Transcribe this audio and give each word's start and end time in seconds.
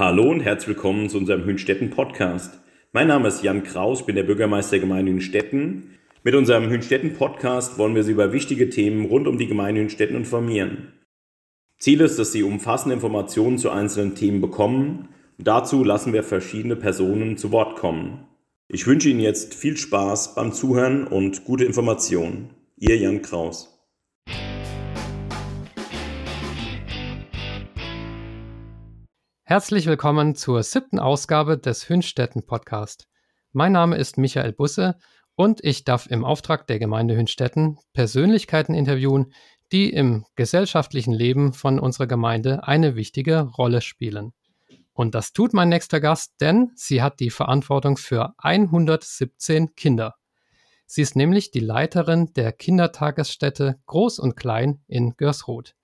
Hallo 0.00 0.30
und 0.30 0.40
herzlich 0.40 0.68
willkommen 0.68 1.10
zu 1.10 1.18
unserem 1.18 1.44
Hünstetten 1.44 1.90
Podcast. 1.90 2.58
Mein 2.94 3.08
Name 3.08 3.28
ist 3.28 3.42
Jan 3.42 3.64
Kraus, 3.64 4.00
ich 4.00 4.06
bin 4.06 4.16
der 4.16 4.22
Bürgermeister 4.22 4.70
der 4.70 4.80
Gemeinde 4.80 5.12
Hünstetten. 5.12 5.98
Mit 6.22 6.34
unserem 6.34 6.70
Hünstetten 6.70 7.12
Podcast 7.12 7.76
wollen 7.76 7.94
wir 7.94 8.02
Sie 8.02 8.12
über 8.12 8.32
wichtige 8.32 8.70
Themen 8.70 9.04
rund 9.04 9.28
um 9.28 9.36
die 9.36 9.46
Gemeinde 9.46 9.82
Hünstetten 9.82 10.16
informieren. 10.16 10.94
Ziel 11.78 12.00
ist, 12.00 12.18
dass 12.18 12.32
Sie 12.32 12.42
umfassende 12.42 12.94
Informationen 12.94 13.58
zu 13.58 13.68
einzelnen 13.68 14.14
Themen 14.14 14.40
bekommen. 14.40 15.10
Und 15.36 15.46
dazu 15.46 15.84
lassen 15.84 16.14
wir 16.14 16.22
verschiedene 16.22 16.76
Personen 16.76 17.36
zu 17.36 17.52
Wort 17.52 17.76
kommen. 17.76 18.26
Ich 18.68 18.86
wünsche 18.86 19.10
Ihnen 19.10 19.20
jetzt 19.20 19.52
viel 19.52 19.76
Spaß 19.76 20.34
beim 20.34 20.54
Zuhören 20.54 21.06
und 21.06 21.44
gute 21.44 21.66
Informationen. 21.66 22.54
Ihr 22.78 22.96
Jan 22.96 23.20
Kraus. 23.20 23.79
Herzlich 29.50 29.86
willkommen 29.86 30.36
zur 30.36 30.62
siebten 30.62 31.00
Ausgabe 31.00 31.58
des 31.58 31.88
Hünstetten 31.88 32.46
Podcast. 32.46 33.08
Mein 33.50 33.72
Name 33.72 33.96
ist 33.96 34.16
Michael 34.16 34.52
Busse 34.52 34.96
und 35.34 35.58
ich 35.64 35.82
darf 35.82 36.06
im 36.06 36.24
Auftrag 36.24 36.68
der 36.68 36.78
Gemeinde 36.78 37.16
Hünstetten 37.16 37.76
Persönlichkeiten 37.92 38.74
interviewen, 38.76 39.32
die 39.72 39.90
im 39.92 40.24
gesellschaftlichen 40.36 41.12
Leben 41.12 41.52
von 41.52 41.80
unserer 41.80 42.06
Gemeinde 42.06 42.62
eine 42.68 42.94
wichtige 42.94 43.40
Rolle 43.40 43.80
spielen. 43.80 44.34
Und 44.92 45.16
das 45.16 45.32
tut 45.32 45.52
mein 45.52 45.68
nächster 45.68 45.98
Gast, 45.98 46.34
denn 46.40 46.70
sie 46.76 47.02
hat 47.02 47.18
die 47.18 47.30
Verantwortung 47.30 47.96
für 47.96 48.34
117 48.38 49.74
Kinder. 49.74 50.14
Sie 50.86 51.02
ist 51.02 51.16
nämlich 51.16 51.50
die 51.50 51.58
Leiterin 51.58 52.32
der 52.34 52.52
Kindertagesstätte 52.52 53.80
Groß 53.86 54.20
und 54.20 54.36
Klein 54.36 54.84
in 54.86 55.16
Görsroth. 55.16 55.74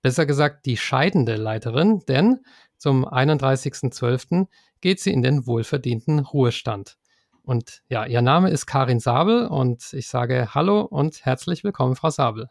Besser 0.00 0.24
gesagt 0.24 0.64
die 0.64 0.76
scheidende 0.76 1.34
Leiterin, 1.34 2.02
denn 2.08 2.40
zum 2.80 3.06
31.12. 3.06 4.46
geht 4.80 5.00
sie 5.00 5.12
in 5.12 5.20
den 5.20 5.46
wohlverdienten 5.46 6.18
Ruhestand. 6.20 6.96
Und 7.42 7.82
ja, 7.88 8.06
ihr 8.06 8.22
Name 8.22 8.48
ist 8.48 8.64
Karin 8.64 9.00
Sabel 9.00 9.46
und 9.46 9.92
ich 9.92 10.08
sage 10.08 10.54
Hallo 10.54 10.80
und 10.80 11.26
herzlich 11.26 11.62
willkommen, 11.62 11.94
Frau 11.94 12.08
Sabel. 12.08 12.48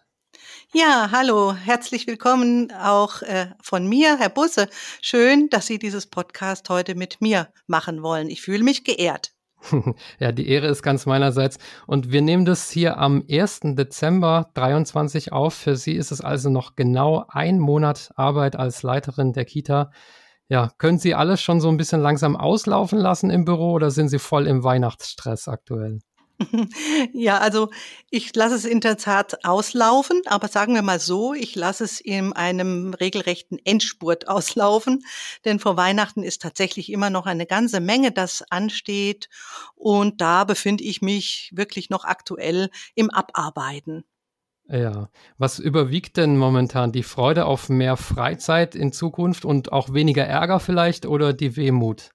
Ja, 0.71 1.09
hallo, 1.11 1.55
herzlich 1.55 2.05
willkommen 2.05 2.71
auch 2.71 3.23
äh, 3.23 3.47
von 3.59 3.89
mir, 3.89 4.19
Herr 4.19 4.29
Busse. 4.29 4.69
Schön, 5.01 5.49
dass 5.49 5.65
Sie 5.65 5.79
dieses 5.79 6.05
Podcast 6.05 6.69
heute 6.69 6.93
mit 6.93 7.21
mir 7.21 7.47
machen 7.65 8.03
wollen. 8.03 8.29
Ich 8.29 8.43
fühle 8.43 8.63
mich 8.63 8.83
geehrt. 8.83 9.31
ja, 10.19 10.31
die 10.31 10.47
Ehre 10.47 10.67
ist 10.67 10.83
ganz 10.83 11.07
meinerseits. 11.07 11.57
Und 11.87 12.11
wir 12.11 12.21
nehmen 12.21 12.45
das 12.45 12.69
hier 12.69 12.99
am 12.99 13.23
1. 13.29 13.61
Dezember 13.75 14.51
23 14.53 15.31
auf. 15.33 15.55
Für 15.55 15.75
Sie 15.75 15.95
ist 15.95 16.11
es 16.11 16.21
also 16.21 16.51
noch 16.51 16.75
genau 16.75 17.25
ein 17.29 17.57
Monat 17.57 18.11
Arbeit 18.15 18.55
als 18.55 18.83
Leiterin 18.83 19.33
der 19.33 19.45
Kita. 19.45 19.91
Ja, 20.49 20.71
können 20.79 20.97
Sie 20.97 21.13
alles 21.13 21.41
schon 21.41 21.61
so 21.61 21.69
ein 21.69 21.77
bisschen 21.77 22.01
langsam 22.01 22.35
auslaufen 22.35 22.97
lassen 22.97 23.29
im 23.29 23.45
Büro 23.45 23.73
oder 23.73 23.91
sind 23.91 24.09
Sie 24.09 24.17
voll 24.17 24.47
im 24.47 24.63
Weihnachtsstress 24.63 25.47
aktuell? 25.47 25.99
Ja, 27.13 27.39
also 27.39 27.69
ich 28.09 28.33
lasse 28.35 28.55
es 28.55 28.65
in 28.65 28.79
der 28.79 28.97
Tat 28.97 29.43
auslaufen, 29.45 30.21
aber 30.25 30.47
sagen 30.47 30.73
wir 30.73 30.81
mal 30.81 30.99
so, 30.99 31.33
ich 31.33 31.55
lasse 31.55 31.83
es 31.83 31.99
in 31.99 32.33
einem 32.33 32.93
regelrechten 32.93 33.59
Endspurt 33.63 34.27
auslaufen, 34.29 35.03
denn 35.45 35.59
vor 35.59 35.77
Weihnachten 35.77 36.23
ist 36.23 36.41
tatsächlich 36.41 36.91
immer 36.91 37.09
noch 37.09 37.25
eine 37.25 37.45
ganze 37.45 37.79
Menge, 37.81 38.11
das 38.11 38.43
ansteht 38.49 39.29
und 39.75 40.21
da 40.21 40.45
befinde 40.45 40.83
ich 40.83 41.01
mich 41.01 41.51
wirklich 41.53 41.89
noch 41.89 42.05
aktuell 42.05 42.69
im 42.95 43.09
Abarbeiten. 43.09 44.05
Ja. 44.71 45.09
Was 45.37 45.57
überwiegt 45.57 46.17
denn 46.17 46.37
momentan? 46.37 46.91
Die 46.91 47.03
Freude 47.03 47.45
auf 47.45 47.69
mehr 47.69 47.97
Freizeit 47.97 48.75
in 48.75 48.91
Zukunft 48.91 49.43
und 49.43 49.71
auch 49.71 49.93
weniger 49.93 50.23
Ärger 50.25 50.59
vielleicht 50.59 51.05
oder 51.05 51.33
die 51.33 51.55
Wehmut? 51.55 52.11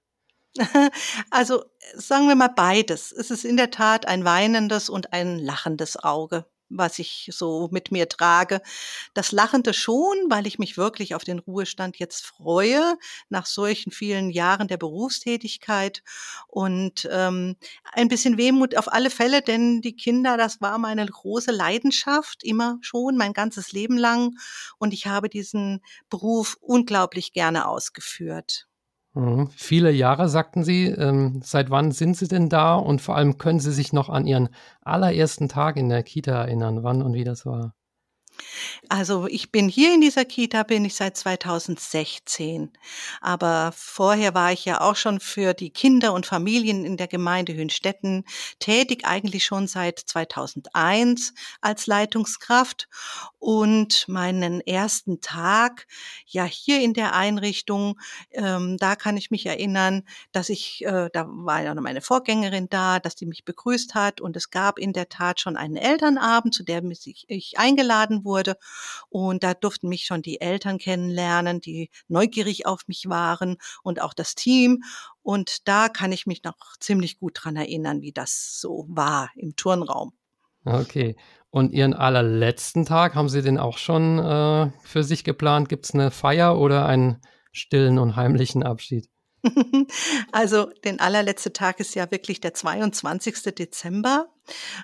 Also 1.31 1.65
sagen 1.95 2.27
wir 2.27 2.35
mal 2.35 2.53
beides. 2.55 3.11
Es 3.11 3.29
ist 3.29 3.43
in 3.43 3.57
der 3.57 3.71
Tat 3.71 4.07
ein 4.07 4.23
weinendes 4.23 4.89
und 4.89 5.11
ein 5.11 5.37
lachendes 5.37 6.01
Auge 6.01 6.45
was 6.69 6.99
ich 6.99 7.29
so 7.31 7.69
mit 7.71 7.91
mir 7.91 8.09
trage. 8.09 8.61
Das 9.13 9.31
Lachende 9.31 9.73
schon, 9.73 10.15
weil 10.29 10.47
ich 10.47 10.59
mich 10.59 10.77
wirklich 10.77 11.15
auf 11.15 11.23
den 11.23 11.39
Ruhestand 11.39 11.97
jetzt 11.97 12.25
freue, 12.25 12.97
nach 13.29 13.45
solchen 13.45 13.91
vielen 13.91 14.29
Jahren 14.29 14.67
der 14.67 14.77
Berufstätigkeit. 14.77 16.03
Und 16.47 17.07
ähm, 17.11 17.55
ein 17.93 18.07
bisschen 18.07 18.37
Wehmut 18.37 18.75
auf 18.77 18.91
alle 18.91 19.09
Fälle, 19.09 19.41
denn 19.41 19.81
die 19.81 19.95
Kinder, 19.95 20.37
das 20.37 20.61
war 20.61 20.77
meine 20.77 21.05
große 21.05 21.51
Leidenschaft, 21.51 22.43
immer 22.43 22.77
schon, 22.81 23.17
mein 23.17 23.33
ganzes 23.33 23.71
Leben 23.71 23.97
lang. 23.97 24.37
Und 24.77 24.93
ich 24.93 25.07
habe 25.07 25.29
diesen 25.29 25.81
Beruf 26.09 26.57
unglaublich 26.61 27.33
gerne 27.33 27.67
ausgeführt. 27.67 28.67
Mhm. 29.15 29.47
Viele 29.55 29.91
Jahre, 29.91 30.27
sagten 30.29 30.63
Sie. 30.63 30.87
Ähm, 30.87 31.39
seit 31.43 31.69
wann 31.69 31.91
sind 31.91 32.17
Sie 32.17 32.27
denn 32.27 32.49
da? 32.49 32.75
Und 32.75 33.01
vor 33.01 33.15
allem 33.15 33.37
können 33.37 33.59
Sie 33.59 33.71
sich 33.71 33.93
noch 33.93 34.09
an 34.09 34.27
Ihren 34.27 34.49
allerersten 34.81 35.47
Tag 35.49 35.77
in 35.77 35.89
der 35.89 36.03
Kita 36.03 36.31
erinnern, 36.43 36.83
wann 36.83 37.01
und 37.01 37.13
wie 37.13 37.23
das 37.23 37.45
war? 37.45 37.73
Also 38.89 39.27
ich 39.27 39.51
bin 39.51 39.67
hier 39.67 39.93
in 39.93 40.01
dieser 40.01 40.25
Kita, 40.25 40.63
bin 40.63 40.85
ich 40.85 40.95
seit 40.95 41.17
2016. 41.17 42.71
Aber 43.21 43.73
vorher 43.75 44.33
war 44.33 44.51
ich 44.51 44.65
ja 44.65 44.81
auch 44.81 44.95
schon 44.95 45.19
für 45.19 45.53
die 45.53 45.69
Kinder 45.69 46.13
und 46.13 46.25
Familien 46.25 46.85
in 46.85 46.97
der 46.97 47.07
Gemeinde 47.07 47.55
Hünstetten 47.55 48.25
tätig, 48.59 49.05
eigentlich 49.05 49.45
schon 49.45 49.67
seit 49.67 49.99
2001 49.99 51.33
als 51.61 51.87
Leitungskraft. 51.87 52.87
Und 53.39 54.07
meinen 54.07 54.59
ersten 54.61 55.21
Tag, 55.21 55.85
ja 56.25 56.45
hier 56.45 56.81
in 56.81 56.93
der 56.93 57.13
Einrichtung, 57.13 57.99
ähm, 58.31 58.77
da 58.77 58.95
kann 58.95 59.17
ich 59.17 59.29
mich 59.29 59.45
erinnern, 59.45 60.03
dass 60.31 60.49
ich, 60.49 60.83
äh, 60.83 61.09
da 61.13 61.25
war 61.27 61.61
ja 61.61 61.75
noch 61.75 61.83
meine 61.83 62.01
Vorgängerin 62.01 62.69
da, 62.69 62.99
dass 62.99 63.15
die 63.15 63.27
mich 63.27 63.45
begrüßt 63.45 63.93
hat. 63.93 64.19
Und 64.19 64.35
es 64.35 64.49
gab 64.49 64.79
in 64.79 64.93
der 64.93 65.09
Tat 65.09 65.39
schon 65.39 65.57
einen 65.57 65.75
Elternabend, 65.75 66.53
zu 66.55 66.63
dem 66.63 66.91
ich, 66.91 67.53
eingeladen 67.57 68.24
wurde. 68.25 68.57
Und 69.09 69.43
da 69.43 69.53
durften 69.53 69.87
mich 69.87 70.05
schon 70.05 70.21
die 70.21 70.41
Eltern 70.41 70.77
kennenlernen, 70.77 71.61
die 71.61 71.89
neugierig 72.07 72.65
auf 72.65 72.87
mich 72.87 73.07
waren 73.07 73.57
und 73.83 74.01
auch 74.01 74.13
das 74.13 74.35
Team. 74.35 74.83
Und 75.21 75.67
da 75.67 75.87
kann 75.87 76.11
ich 76.11 76.25
mich 76.25 76.43
noch 76.43 76.57
ziemlich 76.79 77.19
gut 77.19 77.39
dran 77.41 77.55
erinnern, 77.55 78.01
wie 78.01 78.11
das 78.11 78.59
so 78.59 78.85
war 78.89 79.29
im 79.35 79.55
Turnraum. 79.55 80.13
Okay. 80.65 81.15
Und 81.51 81.71
Ihren 81.71 81.93
allerletzten 81.93 82.85
Tag, 82.85 83.15
haben 83.15 83.29
Sie 83.29 83.41
den 83.41 83.57
auch 83.57 83.77
schon 83.77 84.19
äh, 84.19 84.71
für 84.83 85.03
sich 85.03 85.23
geplant? 85.23 85.69
Gibt 85.69 85.85
es 85.85 85.93
eine 85.93 86.11
Feier 86.11 86.59
oder 86.59 86.85
einen 86.85 87.21
stillen 87.53 87.97
und 87.97 88.17
heimlichen 88.17 88.63
Abschied? 88.63 89.07
Also, 90.31 90.69
den 90.83 90.99
allerletzte 90.99 91.53
Tag 91.53 91.79
ist 91.79 91.95
ja 91.95 92.09
wirklich 92.11 92.41
der 92.41 92.53
22. 92.53 93.55
Dezember. 93.55 94.27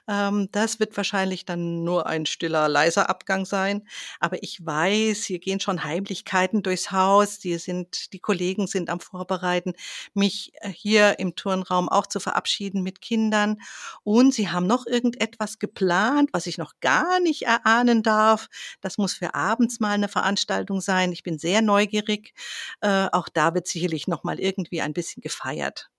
Ähm, 0.07 0.49
das 0.51 0.79
wird 0.79 0.95
wahrscheinlich 0.97 1.45
dann 1.45 1.83
nur 1.83 2.07
ein 2.07 2.25
stiller, 2.25 2.67
leiser 2.67 3.09
Abgang 3.09 3.45
sein. 3.45 3.87
Aber 4.19 4.41
ich 4.43 4.65
weiß, 4.65 5.23
hier 5.25 5.39
gehen 5.39 5.59
schon 5.59 5.83
Heimlichkeiten 5.83 6.63
durchs 6.63 6.91
Haus. 6.91 7.39
Die 7.39 7.57
sind, 7.57 8.13
die 8.13 8.19
Kollegen 8.19 8.67
sind 8.67 8.89
am 8.89 8.99
Vorbereiten, 8.99 9.73
mich 10.13 10.51
äh, 10.61 10.69
hier 10.69 11.19
im 11.19 11.35
Turnraum 11.35 11.89
auch 11.89 12.07
zu 12.07 12.19
verabschieden 12.19 12.83
mit 12.83 13.01
Kindern. 13.01 13.57
Und 14.03 14.33
sie 14.33 14.49
haben 14.49 14.67
noch 14.67 14.85
irgendetwas 14.85 15.59
geplant, 15.59 16.29
was 16.33 16.47
ich 16.47 16.57
noch 16.57 16.73
gar 16.81 17.19
nicht 17.19 17.43
erahnen 17.43 18.03
darf. 18.03 18.47
Das 18.81 18.97
muss 18.97 19.13
für 19.13 19.35
abends 19.35 19.79
mal 19.79 19.91
eine 19.91 20.07
Veranstaltung 20.09 20.81
sein. 20.81 21.11
Ich 21.11 21.23
bin 21.23 21.37
sehr 21.39 21.61
neugierig. 21.61 22.33
Äh, 22.81 23.07
auch 23.11 23.29
da 23.29 23.53
wird 23.53 23.67
sicherlich 23.67 24.07
noch 24.07 24.23
mal 24.23 24.39
irgendwie 24.39 24.81
ein 24.81 24.93
bisschen 24.93 25.21
gefeiert. 25.21 25.90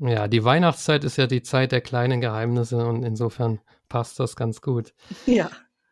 Ja, 0.00 0.28
die 0.28 0.44
Weihnachtszeit 0.44 1.04
ist 1.04 1.16
ja 1.16 1.26
die 1.26 1.42
Zeit 1.42 1.72
der 1.72 1.80
kleinen 1.80 2.20
Geheimnisse 2.20 2.86
und 2.86 3.02
insofern 3.02 3.60
passt 3.88 4.20
das 4.20 4.36
ganz 4.36 4.60
gut. 4.60 4.94
Ja. 5.26 5.50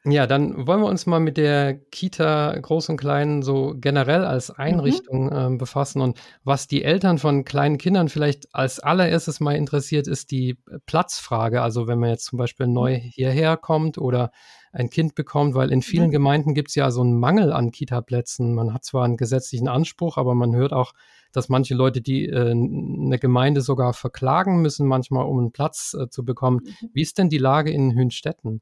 Ja, 0.09 0.29
dann 0.29 0.69
wollen 0.69 0.83
wir 0.83 0.87
uns 0.87 1.07
mal 1.07 1.19
mit 1.19 1.37
der 1.37 1.75
Kita 1.75 2.57
Groß 2.61 2.91
und 2.91 2.97
Klein 2.97 3.43
so 3.43 3.75
generell 3.77 4.25
als. 4.25 4.51
Einrichtung 4.51 5.25
mhm. 5.27 5.55
äh, 5.55 5.59
befassen. 5.59 6.01
Und 6.01 6.21
was 6.45 6.69
die 6.69 6.85
Eltern 6.85 7.19
von 7.19 7.45
kleinen 7.45 7.77
Kindern 7.77 8.09
vielleicht 8.09 8.55
als 8.55 8.79
allererstes 8.79 9.41
mal 9.41 9.57
interessiert, 9.57 10.07
ist 10.07 10.31
die 10.31 10.59
Platzfrage. 10.87 11.61
Also 11.61 11.89
wenn 11.89 11.99
man 11.99 12.11
jetzt 12.11 12.27
zum 12.27 12.39
Beispiel 12.39 12.69
neu 12.69 12.99
mhm. 12.99 13.01
hierher 13.01 13.57
kommt 13.57 13.99
oder 13.99 14.31
ein 14.77 14.91
Kind 14.91 15.15
bekommt, 15.15 15.55
weil 15.55 15.73
in 15.73 15.83
vielen 15.83 16.09
mhm. 16.09 16.13
Gemeinden 16.13 16.55
gibt 16.55 16.69
es 16.69 16.75
ja 16.75 16.91
so 16.91 17.01
einen 17.01 17.19
Mangel 17.19 17.53
an 17.53 17.71
Kita-Plätzen. 17.71 18.55
Man 18.55 18.75
hat 18.75 18.85
zwar 18.85 19.05
einen 19.05 19.17
gesetzlichen 19.17 19.69
Anspruch, 19.69 20.19
aber 20.19 20.35
man 20.35 20.55
hört 20.55 20.73
auch, 20.73 20.93
dass 21.33 21.49
manche 21.49 21.75
Leute 21.75 22.03
die 22.03 22.27
äh, 22.27 22.51
eine 22.51 23.19
Gemeinde 23.19 23.63
sogar 23.63 23.95
verklagen 23.95 24.61
müssen, 24.61 24.87
manchmal 24.87 25.27
um 25.27 25.39
einen 25.39 25.53
Platz 25.53 25.97
äh, 25.99 26.09
zu 26.09 26.25
bekommen. 26.25 26.61
Mhm. 26.65 26.91
Wie 26.93 27.03
ist 27.03 27.19
denn 27.19 27.31
die 27.31 27.39
Lage 27.39 27.71
in 27.71 27.95
Hünstetten? 27.95 28.61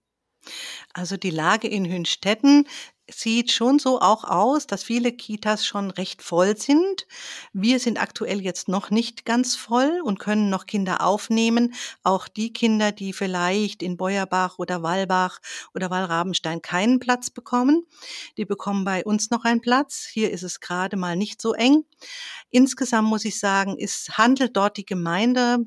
Also 0.93 1.17
die 1.17 1.31
Lage 1.31 1.69
in 1.69 1.85
Hünstetten 1.91 2.67
sieht 3.11 3.53
schon 3.53 3.79
so 3.79 4.01
auch 4.01 4.25
aus, 4.25 4.67
dass 4.67 4.83
viele 4.83 5.13
Kitas 5.13 5.67
schon 5.67 5.91
recht 5.91 6.23
voll 6.23 6.57
sind. 6.57 7.07
Wir 7.53 7.79
sind 7.79 8.01
aktuell 8.01 8.41
jetzt 8.41 8.69
noch 8.69 8.91
nicht 8.91 9.25
ganz 9.25 9.57
voll 9.57 10.01
und 10.03 10.19
können 10.19 10.49
noch 10.49 10.67
Kinder 10.67 11.03
aufnehmen. 11.03 11.75
Auch 12.03 12.29
die 12.29 12.53
Kinder, 12.53 12.93
die 12.93 13.13
vielleicht 13.13 13.83
in 13.83 13.97
Beuerbach 13.97 14.59
oder 14.59 14.83
Wallbach 14.83 15.41
oder 15.75 15.91
Wallrabenstein 15.91 16.63
keinen 16.63 16.99
Platz 16.99 17.31
bekommen, 17.31 17.85
die 18.37 18.45
bekommen 18.45 18.85
bei 18.85 19.05
uns 19.05 19.31
noch 19.31 19.45
einen 19.45 19.61
Platz. 19.61 20.09
Hier 20.11 20.31
ist 20.31 20.43
es 20.43 20.61
gerade 20.61 20.97
mal 20.97 21.17
nicht 21.17 21.43
so 21.43 21.53
eng. 21.53 21.85
Insgesamt 22.51 23.09
muss 23.09 23.25
ich 23.25 23.39
sagen, 23.39 23.77
ist, 23.77 24.17
handelt 24.17 24.57
dort 24.57 24.77
die 24.77 24.87
Gemeinde 24.87 25.59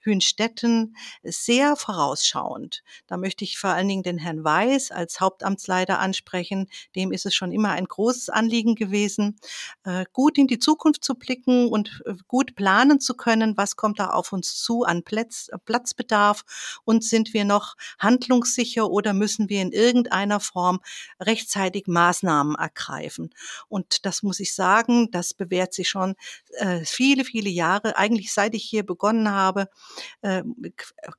Hünstetten 0.00 0.96
sehr 1.22 1.74
vorausschauend. 1.76 2.82
Da 3.06 3.16
möchte 3.16 3.44
ich 3.44 3.58
vor 3.58 3.70
allen 3.70 3.88
Dingen 3.88 4.02
den 4.02 4.18
Herrn 4.18 4.44
Weiß 4.44 4.90
als 4.90 5.20
Hauptamtsleiter 5.20 5.98
ansprechen. 5.98 6.68
Dem 6.94 7.12
ist 7.12 7.26
es 7.26 7.34
schon 7.34 7.52
immer 7.52 7.70
ein 7.70 7.86
großes 7.86 8.28
Anliegen 8.28 8.74
gewesen, 8.74 9.36
äh, 9.84 10.04
gut 10.12 10.38
in 10.38 10.46
die 10.46 10.58
Zukunft 10.58 11.04
zu 11.04 11.14
blicken 11.14 11.68
und 11.68 12.02
äh, 12.06 12.14
gut 12.28 12.54
planen 12.54 13.00
zu 13.00 13.14
können, 13.14 13.56
was 13.56 13.76
kommt 13.76 13.98
da 13.98 14.10
auf 14.10 14.32
uns 14.32 14.56
zu 14.56 14.84
an 14.84 15.02
Platz, 15.02 15.50
Platzbedarf 15.64 16.44
und 16.84 17.04
sind 17.04 17.34
wir 17.34 17.44
noch 17.44 17.74
handlungssicher 17.98 18.90
oder 18.90 19.12
müssen 19.12 19.48
wir 19.48 19.62
in 19.62 19.72
irgendeiner 19.72 20.40
Form 20.40 20.80
rechtzeitig 21.20 21.86
Maßnahmen 21.86 22.56
ergreifen. 22.56 23.30
Und 23.68 24.06
das 24.06 24.22
muss 24.22 24.40
ich 24.40 24.54
sagen, 24.54 25.10
das 25.10 25.34
bewährt 25.34 25.74
sich 25.74 25.88
schon 25.88 26.14
äh, 26.58 26.84
viele, 26.84 27.24
viele 27.24 27.50
Jahre, 27.50 27.96
eigentlich 27.96 28.32
seit 28.32 28.54
ich 28.54 28.64
hier 28.64 28.84
begonnen 28.84 29.30
habe, 29.30 29.68
äh, 30.22 30.42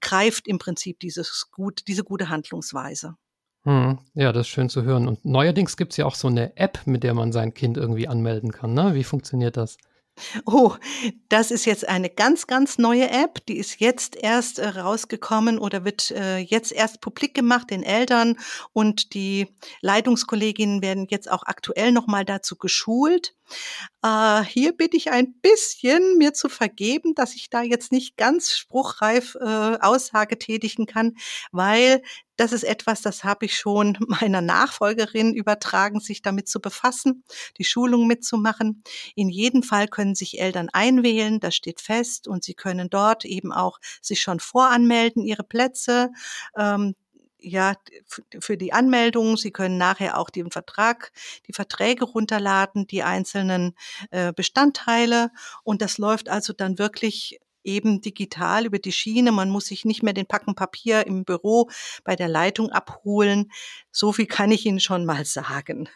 greift 0.02 0.48
im 0.48 0.60
Prinzip 0.60 1.00
dieses 1.00 1.50
gut, 1.52 1.84
diese 1.88 2.04
gute 2.04 2.30
Handlungsweise. 2.30 3.18
Hm, 3.66 3.98
ja, 4.14 4.32
das 4.32 4.42
ist 4.42 4.50
schön 4.50 4.70
zu 4.70 4.84
hören. 4.84 5.08
Und 5.08 5.26
neuerdings 5.26 5.76
gibt 5.76 5.94
es 5.94 5.98
ja 5.98 6.06
auch 6.06 6.16
so 6.16 6.28
eine 6.28 6.56
App, 6.56 6.86
mit 6.86 7.04
der 7.04 7.16
man 7.16 7.32
sein 7.32 7.54
Kind 7.54 7.78
irgendwie 7.78 8.08
anmelden 8.08 8.52
kann. 8.52 8.74
Ne? 8.74 8.94
Wie 8.94 9.04
funktioniert 9.04 9.58
das? 9.58 9.78
Oh, 10.46 10.76
das 11.28 11.52
ist 11.52 11.66
jetzt 11.66 11.90
eine 11.90 12.10
ganz, 12.10 12.48
ganz 12.48 12.78
neue 12.78 13.10
App. 13.10 13.46
Die 13.48 13.58
ist 13.58 13.82
jetzt 13.82 14.16
erst 14.16 14.60
äh, 14.60 14.68
rausgekommen 14.68 15.60
oder 15.60 15.84
wird 15.84 16.12
äh, 16.12 16.38
jetzt 16.38 16.72
erst 16.72 17.02
publik 17.02 17.34
gemacht 17.34 17.70
den 17.70 17.84
Eltern 17.84 18.38
und 18.72 19.14
die 19.14 19.48
Leitungskolleginnen 19.82 20.82
werden 20.82 21.08
jetzt 21.10 21.30
auch 21.30 21.44
aktuell 21.44 21.92
nochmal 21.92 22.24
dazu 22.24 22.56
geschult. 22.56 23.36
Äh, 24.04 24.44
hier 24.44 24.76
bitte 24.76 24.98
ich 24.98 25.12
ein 25.12 25.34
bisschen 25.42 26.18
mir 26.18 26.34
zu 26.34 26.50
vergeben, 26.50 27.16
dass 27.16 27.36
ich 27.36 27.50
da 27.50 27.62
jetzt 27.62 27.92
nicht 27.92 28.18
ganz 28.18 28.52
spruchreif 28.58 29.36
äh, 29.40 29.78
Aussage 29.80 30.38
tätigen 30.38 30.86
kann, 30.86 31.16
weil 31.52 32.02
das 32.38 32.52
ist 32.52 32.64
etwas, 32.64 33.02
das 33.02 33.24
habe 33.24 33.46
ich 33.46 33.58
schon 33.58 33.98
meiner 34.08 34.42
Nachfolgerin 34.42 35.34
übertragen, 35.34 36.00
sich 36.00 36.22
damit 36.22 36.48
zu 36.50 36.60
befassen, 36.60 37.24
die 37.58 37.64
Schulung 37.64 38.08
mitzumachen. 38.08 38.84
In 39.16 39.30
jedem 39.30 39.64
Fall 39.64 39.88
können 39.88 40.16
sich 40.16 40.40
Eltern 40.40 40.70
einwählen, 40.74 41.40
das 41.40 41.56
steht 41.56 41.82
fest, 41.82 42.28
und 42.28 42.44
sie 42.44 42.54
können 42.54 42.90
dort 42.90 43.26
eben 43.26 43.52
auch 43.52 43.80
sich 44.02 44.22
schon 44.22 44.40
voranmelden, 44.40 45.24
ihre 45.24 45.44
Plätze. 45.44 46.10
Ähm, 46.58 46.96
ja, 47.46 47.76
für 48.40 48.58
die 48.58 48.74
Anmeldung. 48.74 49.38
Sie 49.38 49.52
können 49.52 49.78
nachher 49.78 50.18
auch 50.18 50.30
den 50.30 50.52
Vertrag, 50.52 51.12
die 51.48 51.54
Verträge 51.54 52.06
runterladen, 52.06 52.88
die 52.88 53.04
einzelnen 53.04 53.76
äh, 54.12 54.34
Bestandteile. 54.34 55.32
Und 55.64 55.82
das 55.82 55.98
läuft 55.98 56.30
also 56.30 56.54
dann 56.54 56.80
wirklich 56.80 57.40
eben 57.64 58.02
digital 58.02 58.66
über 58.66 58.80
die 58.80 58.92
Schiene. 58.92 59.32
Man 59.32 59.50
muss 59.50 59.68
sich 59.68 59.86
nicht 59.86 60.04
mehr 60.04 60.14
den 60.14 60.28
Packen 60.28 60.56
Papier 60.56 61.08
im 61.08 61.26
Büro 61.26 61.70
bei 62.04 62.16
der 62.16 62.28
Leitung 62.28 62.72
abholen. 62.72 63.52
So 63.92 64.12
viel 64.12 64.28
kann 64.28 64.52
ich 64.52 64.66
Ihnen 64.66 64.80
schon 64.80 65.06
mal 65.06 65.26
sagen. 65.26 65.90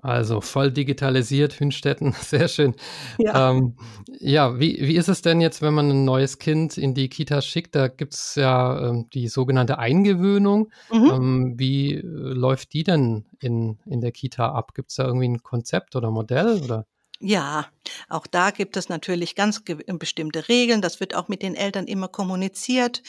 Also 0.00 0.40
voll 0.40 0.70
digitalisiert, 0.70 1.58
Hünstetten, 1.58 2.12
sehr 2.20 2.46
schön. 2.46 2.74
Ja, 3.18 3.50
ähm, 3.50 3.76
ja 4.20 4.60
wie, 4.60 4.78
wie 4.80 4.96
ist 4.96 5.08
es 5.08 5.22
denn 5.22 5.40
jetzt, 5.40 5.60
wenn 5.60 5.74
man 5.74 5.90
ein 5.90 6.04
neues 6.04 6.38
Kind 6.38 6.78
in 6.78 6.94
die 6.94 7.08
Kita 7.08 7.42
schickt? 7.42 7.74
Da 7.74 7.88
gibt 7.88 8.14
es 8.14 8.36
ja 8.36 8.90
ähm, 8.90 9.10
die 9.12 9.26
sogenannte 9.26 9.78
Eingewöhnung. 9.78 10.70
Mhm. 10.92 11.10
Ähm, 11.12 11.54
wie 11.58 11.94
äh, 11.94 12.02
läuft 12.02 12.74
die 12.74 12.84
denn 12.84 13.26
in, 13.40 13.78
in 13.86 14.00
der 14.00 14.12
Kita 14.12 14.52
ab? 14.52 14.72
Gibt 14.74 14.90
es 14.90 14.96
da 14.96 15.04
irgendwie 15.04 15.28
ein 15.28 15.42
Konzept 15.42 15.96
oder 15.96 16.12
Modell? 16.12 16.62
Oder? 16.62 16.86
Ja, 17.18 17.66
auch 18.08 18.26
da 18.26 18.50
gibt 18.50 18.76
es 18.76 18.88
natürlich 18.88 19.34
ganz 19.34 19.62
bestimmte 19.86 20.48
Regeln. 20.48 20.82
Das 20.82 21.00
wird 21.00 21.14
auch 21.14 21.28
mit 21.28 21.42
den 21.42 21.54
Eltern 21.54 21.86
immer 21.86 22.08
kommuniziert. 22.08 23.02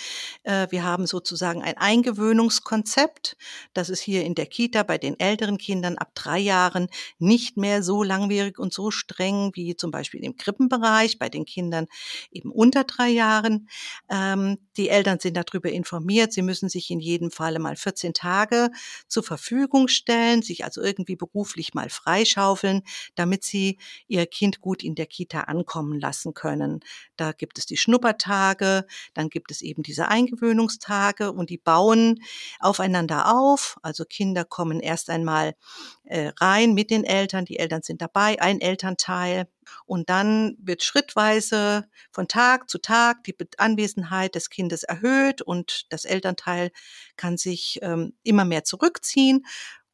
Äh, 0.43 0.67
wir 0.69 0.83
haben 0.83 1.07
sozusagen 1.07 1.61
ein 1.63 1.77
Eingewöhnungskonzept. 1.77 3.37
Das 3.73 3.89
ist 3.89 4.01
hier 4.01 4.23
in 4.23 4.35
der 4.35 4.45
Kita 4.45 4.83
bei 4.83 4.97
den 4.97 5.19
älteren 5.19 5.57
Kindern 5.57 5.97
ab 5.97 6.11
drei 6.15 6.39
Jahren 6.39 6.87
nicht 7.17 7.57
mehr 7.57 7.83
so 7.83 8.03
langwierig 8.03 8.59
und 8.59 8.73
so 8.73 8.91
streng 8.91 9.51
wie 9.53 9.75
zum 9.75 9.91
Beispiel 9.91 10.23
im 10.23 10.35
Krippenbereich 10.35 11.19
bei 11.19 11.29
den 11.29 11.45
Kindern 11.45 11.87
eben 12.31 12.51
unter 12.51 12.83
drei 12.83 13.09
Jahren. 13.09 13.69
Ähm, 14.09 14.57
die 14.77 14.89
Eltern 14.89 15.19
sind 15.19 15.35
darüber 15.35 15.69
informiert. 15.69 16.33
Sie 16.33 16.41
müssen 16.41 16.69
sich 16.69 16.89
in 16.89 16.99
jedem 16.99 17.31
Falle 17.31 17.59
mal 17.59 17.75
14 17.75 18.13
Tage 18.13 18.69
zur 19.07 19.23
Verfügung 19.23 19.87
stellen, 19.87 20.41
sich 20.41 20.63
also 20.63 20.81
irgendwie 20.81 21.15
beruflich 21.15 21.73
mal 21.73 21.89
freischaufeln, 21.89 22.83
damit 23.15 23.43
sie 23.43 23.77
ihr 24.07 24.25
Kind 24.25 24.61
gut 24.61 24.68
in 24.83 24.95
der 24.95 25.05
Kita 25.05 25.41
ankommen 25.41 25.99
lassen 25.99 26.33
können. 26.33 26.81
Da 27.17 27.31
gibt 27.31 27.57
es 27.57 27.65
die 27.65 27.77
Schnuppertage, 27.77 28.85
dann 29.13 29.29
gibt 29.29 29.51
es 29.51 29.61
eben 29.61 29.83
diese 29.83 30.07
Eingewöhnungstage 30.07 31.31
und 31.31 31.49
die 31.49 31.57
bauen 31.57 32.21
aufeinander 32.59 33.35
auf. 33.35 33.77
Also 33.81 34.05
Kinder 34.05 34.45
kommen 34.45 34.79
erst 34.79 35.09
einmal 35.09 35.55
äh, 36.03 36.31
rein 36.39 36.73
mit 36.73 36.91
den 36.91 37.03
Eltern, 37.03 37.45
die 37.45 37.59
Eltern 37.59 37.81
sind 37.81 38.01
dabei, 38.01 38.41
ein 38.41 38.61
Elternteil. 38.61 39.47
Und 39.85 40.09
dann 40.09 40.55
wird 40.59 40.83
schrittweise 40.83 41.85
von 42.11 42.27
Tag 42.27 42.69
zu 42.69 42.79
Tag 42.79 43.23
die 43.23 43.35
Anwesenheit 43.57 44.35
des 44.35 44.49
Kindes 44.49 44.83
erhöht 44.83 45.41
und 45.41 45.85
das 45.89 46.05
Elternteil 46.05 46.71
kann 47.15 47.37
sich 47.37 47.79
ähm, 47.81 48.13
immer 48.23 48.45
mehr 48.45 48.63
zurückziehen. 48.63 49.45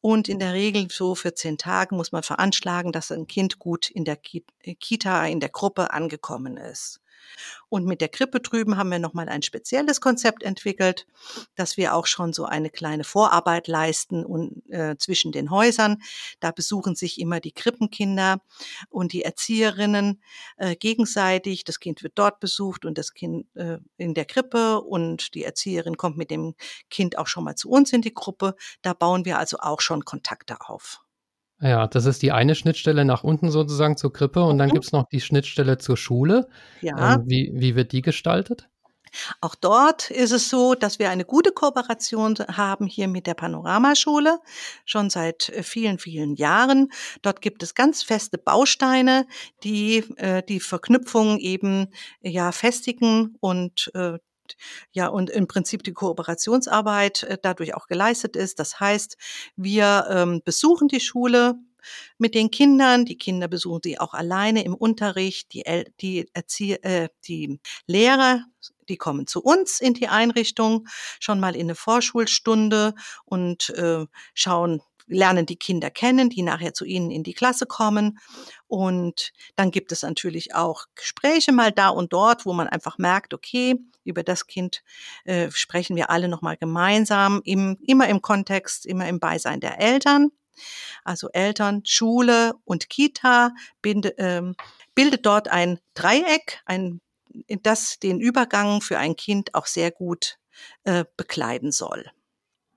Und 0.08 0.30
in 0.30 0.38
der 0.38 0.54
Regel 0.54 0.88
so 0.92 1.16
für 1.16 1.34
zehn 1.34 1.58
Tage 1.58 1.96
muss 1.96 2.12
man 2.12 2.22
veranschlagen, 2.22 2.92
dass 2.92 3.12
ein 3.12 3.26
Kind 3.26 3.58
gut 3.58 3.90
in 3.90 4.06
der 4.06 4.18
Kita, 4.18 5.26
in 5.26 5.40
der 5.40 5.50
Gruppe 5.50 5.94
angekommen 5.94 6.58
ist. 6.58 7.02
Und 7.70 7.86
mit 7.86 8.02
der 8.02 8.10
Krippe 8.10 8.40
drüben 8.40 8.78
haben 8.78 8.90
wir 8.90 9.00
nochmal 9.00 9.30
ein 9.30 9.42
spezielles 9.42 10.02
Konzept 10.02 10.44
entwickelt, 10.44 11.08
dass 11.56 11.78
wir 11.78 11.96
auch 11.96 12.06
schon 12.06 12.34
so 12.34 12.46
eine 12.46 12.70
kleine 12.70 13.04
Vorarbeit 13.04 13.68
leisten 13.68 14.26
und, 14.26 14.64
äh, 14.70 14.96
zwischen 14.98 15.32
den 15.32 15.52
Häusern. 15.52 16.02
Da 16.40 16.52
besuchen 16.52 16.96
sich 16.96 17.20
immer 17.20 17.40
die 17.40 17.52
Krippenkinder 17.52 18.42
und 18.90 19.14
die 19.14 19.24
Erzieherinnen 19.24 20.22
äh, 20.58 20.76
gegenseitig. 20.76 21.64
Das 21.64 21.80
Kind 21.80 22.04
wird 22.04 22.14
dort 22.16 22.40
besucht 22.40 22.86
und 22.86 22.98
das 22.98 23.14
Kind 23.14 23.48
äh, 23.56 23.78
in 23.98 24.14
der 24.14 24.26
Krippe 24.26 24.82
und 24.82 25.34
die 25.36 25.44
Erzieherin 25.44 25.98
kommt 25.98 26.18
mit 26.18 26.32
dem 26.32 26.56
Kind 26.90 27.18
auch 27.18 27.28
schon 27.28 27.44
mal 27.44 27.56
zu 27.56 27.70
uns 27.70 27.94
in 27.94 28.02
die 28.02 28.14
Gruppe. 28.14 28.56
Da 28.82 28.94
bauen 28.94 29.26
wir 29.26 29.40
also 29.40 29.58
auch 29.60 29.82
schon 29.82 30.06
Kontakte 30.06 30.58
auf. 30.62 31.05
Ja, 31.62 31.88
das 31.88 32.06
ist 32.06 32.22
die 32.22 32.32
eine 32.32 32.54
Schnittstelle 32.54 33.06
nach 33.06 33.24
unten 33.24 33.50
sozusagen 33.50 33.96
zur 33.96 34.12
Krippe 34.12 34.44
und 34.44 34.58
dann 34.58 34.70
mhm. 34.70 34.74
gibt 34.74 34.86
es 34.86 34.92
noch 34.92 35.08
die 35.08 35.22
Schnittstelle 35.22 35.78
zur 35.78 35.98
Schule. 35.98 36.48
Ja. 36.82 37.16
Ähm, 37.16 37.24
wie, 37.28 37.52
wie 37.54 37.76
wird 37.76 37.92
die 37.92 38.02
gestaltet? 38.02 38.68
Auch 39.42 39.56
dort 39.56 40.12
ist 40.12 40.32
es 40.32 40.50
so, 40.50 40.76
dass 40.76 41.00
wir 41.00 41.10
eine 41.10 41.26
gute 41.26 41.52
Kooperation 41.52 42.36
haben 42.52 42.86
hier 42.86 43.08
mit 43.08 43.28
der 43.28 43.34
Panoramaschule, 43.34 44.40
schon 44.86 45.10
seit 45.10 45.50
äh, 45.50 45.64
vielen, 45.64 46.00
vielen 46.00 46.36
Jahren. 46.36 46.90
Dort 47.22 47.42
gibt 47.42 47.64
es 47.64 47.76
ganz 47.76 48.04
feste 48.04 48.38
Bausteine, 48.38 49.26
die 49.64 49.98
äh, 50.18 50.44
die 50.44 50.60
Verknüpfung 50.60 51.40
eben 51.40 51.88
ja 52.22 52.52
festigen 52.52 53.36
und 53.40 53.92
äh, 53.94 54.18
ja, 54.92 55.08
und 55.08 55.30
im 55.30 55.48
Prinzip 55.48 55.84
die 55.84 55.94
Kooperationsarbeit 55.94 57.24
äh, 57.24 57.38
dadurch 57.42 57.76
auch 57.76 57.88
geleistet 57.88 58.36
ist. 58.36 58.60
Das 58.60 58.80
heißt, 58.80 59.18
wir 59.56 60.08
ähm, 60.10 60.42
besuchen 60.44 60.88
die 60.88 61.00
Schule 61.00 61.56
mit 62.18 62.36
den 62.36 62.52
Kindern. 62.52 63.06
Die 63.06 63.18
Kinder 63.18 63.48
besuchen 63.48 63.82
sie 63.84 64.00
auch 64.00 64.14
alleine 64.14 64.64
im 64.64 64.76
Unterricht. 64.76 65.54
Die, 65.54 65.66
El 65.66 65.86
die, 66.02 66.28
Erzie 66.34 66.74
äh, 66.84 67.10
die 67.28 67.60
Lehrer, 67.88 68.46
die 68.90 68.98
kommen 68.98 69.28
zu 69.28 69.42
uns 69.42 69.80
in 69.80 69.94
die 69.94 70.08
Einrichtung, 70.08 70.88
schon 71.20 71.40
mal 71.40 71.56
in 71.56 71.64
eine 71.64 71.76
Vorschulstunde 71.76 72.96
und 73.26 73.70
äh, 73.72 74.06
schauen, 74.34 74.82
lernen 75.08 75.46
die 75.46 75.58
Kinder 75.58 75.90
kennen, 75.90 76.30
die 76.30 76.42
nachher 76.42 76.74
zu 76.74 76.86
ihnen 76.86 77.12
in 77.12 77.24
die 77.24 77.34
Klasse 77.34 77.66
kommen. 77.66 78.20
Und 78.68 79.34
dann 79.56 79.72
gibt 79.72 79.92
es 79.92 80.04
natürlich 80.04 80.56
auch 80.56 80.86
Gespräche 80.96 81.52
mal 81.52 81.72
da 81.72 81.90
und 81.90 82.14
dort, 82.14 82.46
wo 82.46 82.54
man 82.54 82.68
einfach 82.68 82.98
merkt, 82.98 83.34
okay, 83.34 83.76
über 84.04 84.24
das 84.24 84.48
Kind 84.48 84.84
äh, 85.26 85.50
sprechen 85.52 85.96
wir 85.96 86.10
alle 86.10 86.28
nochmal 86.28 86.58
gemeinsam, 86.58 87.42
im, 87.44 87.78
immer 87.86 88.08
im 88.08 88.22
Kontext, 88.22 88.86
immer 88.86 89.08
im 89.08 89.20
Beisein 89.20 89.60
der 89.60 89.80
Eltern. 89.80 90.32
Also 91.04 91.30
Eltern, 91.30 91.82
Schule 91.86 92.54
und 92.64 92.90
Kita 92.90 93.54
binde, 93.82 94.16
ähm, 94.18 94.56
bildet 94.94 95.26
dort 95.26 95.50
ein 95.50 95.80
Dreieck, 95.94 96.62
ein, 96.66 97.02
das 97.62 98.00
den 98.00 98.22
Übergang 98.22 98.82
für 98.82 98.98
ein 98.98 99.16
Kind 99.16 99.54
auch 99.54 99.66
sehr 99.66 99.92
gut 99.92 100.40
äh, 100.86 101.04
bekleiden 101.18 101.72
soll. 101.72 102.10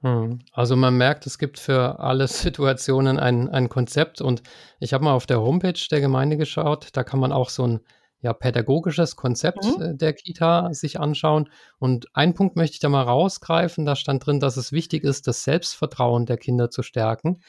Hm. 0.03 0.39
Also 0.53 0.77
man 0.77 0.97
merkt, 0.97 1.27
es 1.27 1.39
gibt 1.39 1.59
für 1.59 1.99
alle 1.99 2.29
Situationen 2.29 3.19
ein, 3.19 3.49
ein 3.49 3.69
Konzept 3.69 4.21
und 4.21 4.43
ich 4.81 4.93
habe 4.93 5.05
mal 5.05 5.13
auf 5.13 5.27
der 5.27 5.41
Homepage 5.41 5.81
der 5.91 6.01
Gemeinde 6.01 6.37
geschaut, 6.37 6.89
da 6.93 7.03
kann 7.05 7.21
man 7.21 7.33
auch 7.33 7.51
so 7.51 7.67
ein 7.67 7.81
ja, 8.21 8.33
pädagogisches 8.33 9.17
Konzept 9.17 9.65
Mhm. 9.65 9.83
äh, 9.83 9.95
der 9.97 10.13
Kita 10.13 10.73
sich 10.75 10.99
anschauen. 10.99 11.49
Und 11.79 12.09
einen 12.15 12.35
Punkt 12.35 12.57
möchte 12.57 12.75
ich 12.75 12.81
da 12.81 12.89
mal 12.89 13.03
rausgreifen. 13.03 13.85
Da 13.87 13.95
stand 13.95 14.27
drin, 14.27 14.41
dass 14.41 14.57
es 14.57 14.73
wichtig 14.73 15.05
ist, 15.05 15.29
das 15.29 15.45
Selbstvertrauen 15.45 16.27
der 16.27 16.37
Kinder 16.37 16.69
zu 16.71 16.83
stärken. 16.83 17.41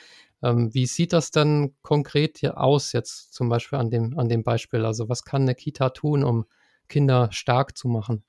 Ähm, 0.44 0.74
wie 0.74 0.86
sieht 0.86 1.14
das 1.14 1.32
dann 1.32 1.74
konkret 1.82 2.38
hier 2.38 2.60
aus, 2.60 2.94
jetzt 2.94 3.34
zum 3.34 3.50
Beispiel 3.50 3.80
an 3.80 3.90
dem, 3.90 4.18
an 4.20 4.30
dem 4.30 4.44
Beispiel? 4.44 4.86
Also 4.86 5.10
was 5.10 5.24
kann 5.24 5.42
eine 5.44 5.56
Kita 5.56 5.90
tun, 5.90 6.24
um 6.24 6.46
Kinder 6.88 7.30
stark 7.32 7.76
zu 7.78 7.88
machen? 7.88 8.24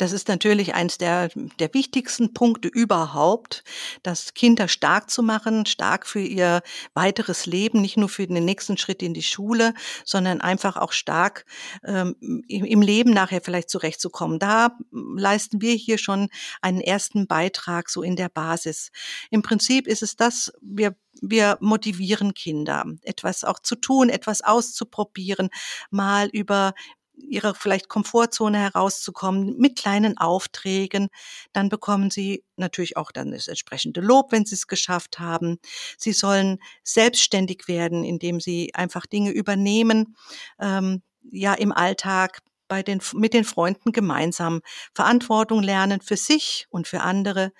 Das 0.00 0.12
ist 0.12 0.28
natürlich 0.28 0.74
eins 0.74 0.96
der, 0.96 1.28
der 1.58 1.74
wichtigsten 1.74 2.32
Punkte 2.32 2.68
überhaupt, 2.68 3.64
das 4.02 4.32
Kinder 4.32 4.66
stark 4.66 5.10
zu 5.10 5.22
machen, 5.22 5.66
stark 5.66 6.06
für 6.06 6.20
ihr 6.20 6.62
weiteres 6.94 7.44
Leben, 7.44 7.82
nicht 7.82 7.98
nur 7.98 8.08
für 8.08 8.26
den 8.26 8.44
nächsten 8.46 8.78
Schritt 8.78 9.02
in 9.02 9.12
die 9.12 9.22
Schule, 9.22 9.74
sondern 10.06 10.40
einfach 10.40 10.78
auch 10.78 10.92
stark 10.92 11.44
ähm, 11.84 12.16
im, 12.48 12.80
Leben 12.80 13.10
nachher 13.10 13.42
vielleicht 13.42 13.68
zurechtzukommen. 13.68 14.38
Da 14.38 14.78
leisten 14.90 15.60
wir 15.60 15.74
hier 15.74 15.98
schon 15.98 16.28
einen 16.62 16.80
ersten 16.80 17.26
Beitrag 17.26 17.90
so 17.90 18.02
in 18.02 18.16
der 18.16 18.30
Basis. 18.30 18.92
Im 19.30 19.42
Prinzip 19.42 19.86
ist 19.86 20.02
es 20.02 20.16
das, 20.16 20.50
wir 20.62 20.96
wir 21.22 21.58
motivieren 21.60 22.34
Kinder, 22.34 22.84
etwas 23.02 23.44
auch 23.44 23.58
zu 23.58 23.74
tun, 23.74 24.08
etwas 24.08 24.42
auszuprobieren, 24.42 25.50
mal 25.90 26.28
über 26.28 26.72
ihrer 27.20 27.54
vielleicht 27.54 27.88
Komfortzone 27.88 28.58
herauszukommen 28.58 29.56
mit 29.58 29.76
kleinen 29.76 30.18
Aufträgen. 30.18 31.08
Dann 31.52 31.68
bekommen 31.68 32.10
sie 32.10 32.44
natürlich 32.56 32.96
auch 32.96 33.12
dann 33.12 33.32
das 33.32 33.48
entsprechende 33.48 34.00
Lob, 34.00 34.32
wenn 34.32 34.44
sie 34.44 34.54
es 34.54 34.66
geschafft 34.66 35.18
haben. 35.18 35.58
Sie 35.98 36.12
sollen 36.12 36.58
selbstständig 36.82 37.68
werden, 37.68 38.04
indem 38.04 38.40
sie 38.40 38.74
einfach 38.74 39.06
Dinge 39.06 39.30
übernehmen, 39.30 40.16
ähm, 40.58 41.02
ja, 41.30 41.54
im 41.54 41.72
Alltag 41.72 42.40
bei 42.70 42.82
den, 42.82 43.02
mit 43.14 43.34
den 43.34 43.44
Freunden 43.44 43.92
gemeinsam 43.92 44.62
Verantwortung 44.94 45.62
lernen 45.62 46.00
für 46.00 46.16
sich 46.16 46.66
und 46.70 46.88
für 46.88 47.00
andere 47.00 47.52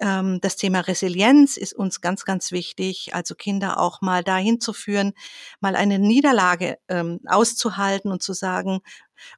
ähm, 0.00 0.40
das 0.40 0.56
Thema 0.56 0.80
Resilienz 0.80 1.56
ist 1.56 1.74
uns 1.74 2.00
ganz, 2.00 2.24
ganz 2.24 2.52
wichtig. 2.52 3.14
Also 3.14 3.34
Kinder 3.34 3.78
auch 3.80 4.00
mal 4.00 4.24
dahin 4.24 4.60
zu 4.60 4.72
führen, 4.72 5.12
mal 5.60 5.76
eine 5.76 5.98
Niederlage 5.98 6.78
ähm, 6.88 7.20
auszuhalten 7.26 8.10
und 8.10 8.22
zu 8.22 8.32
sagen, 8.32 8.80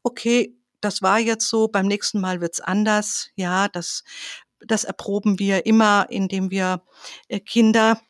okay, 0.03 0.57
das 0.81 1.03
war 1.03 1.19
jetzt 1.19 1.49
so, 1.49 1.69
beim 1.69 1.87
nächsten 1.87 2.21
Mal 2.21 2.41
wird's 2.41 2.61
anders. 2.61 3.31
Ja, 3.37 3.69
das, 3.69 4.05
das 4.61 4.85
erproben 4.85 5.39
wir 5.39 5.67
immer, 5.67 6.07
indem 6.11 6.51
wir 6.51 6.83
äh, 7.29 7.41
Kinder 7.41 8.01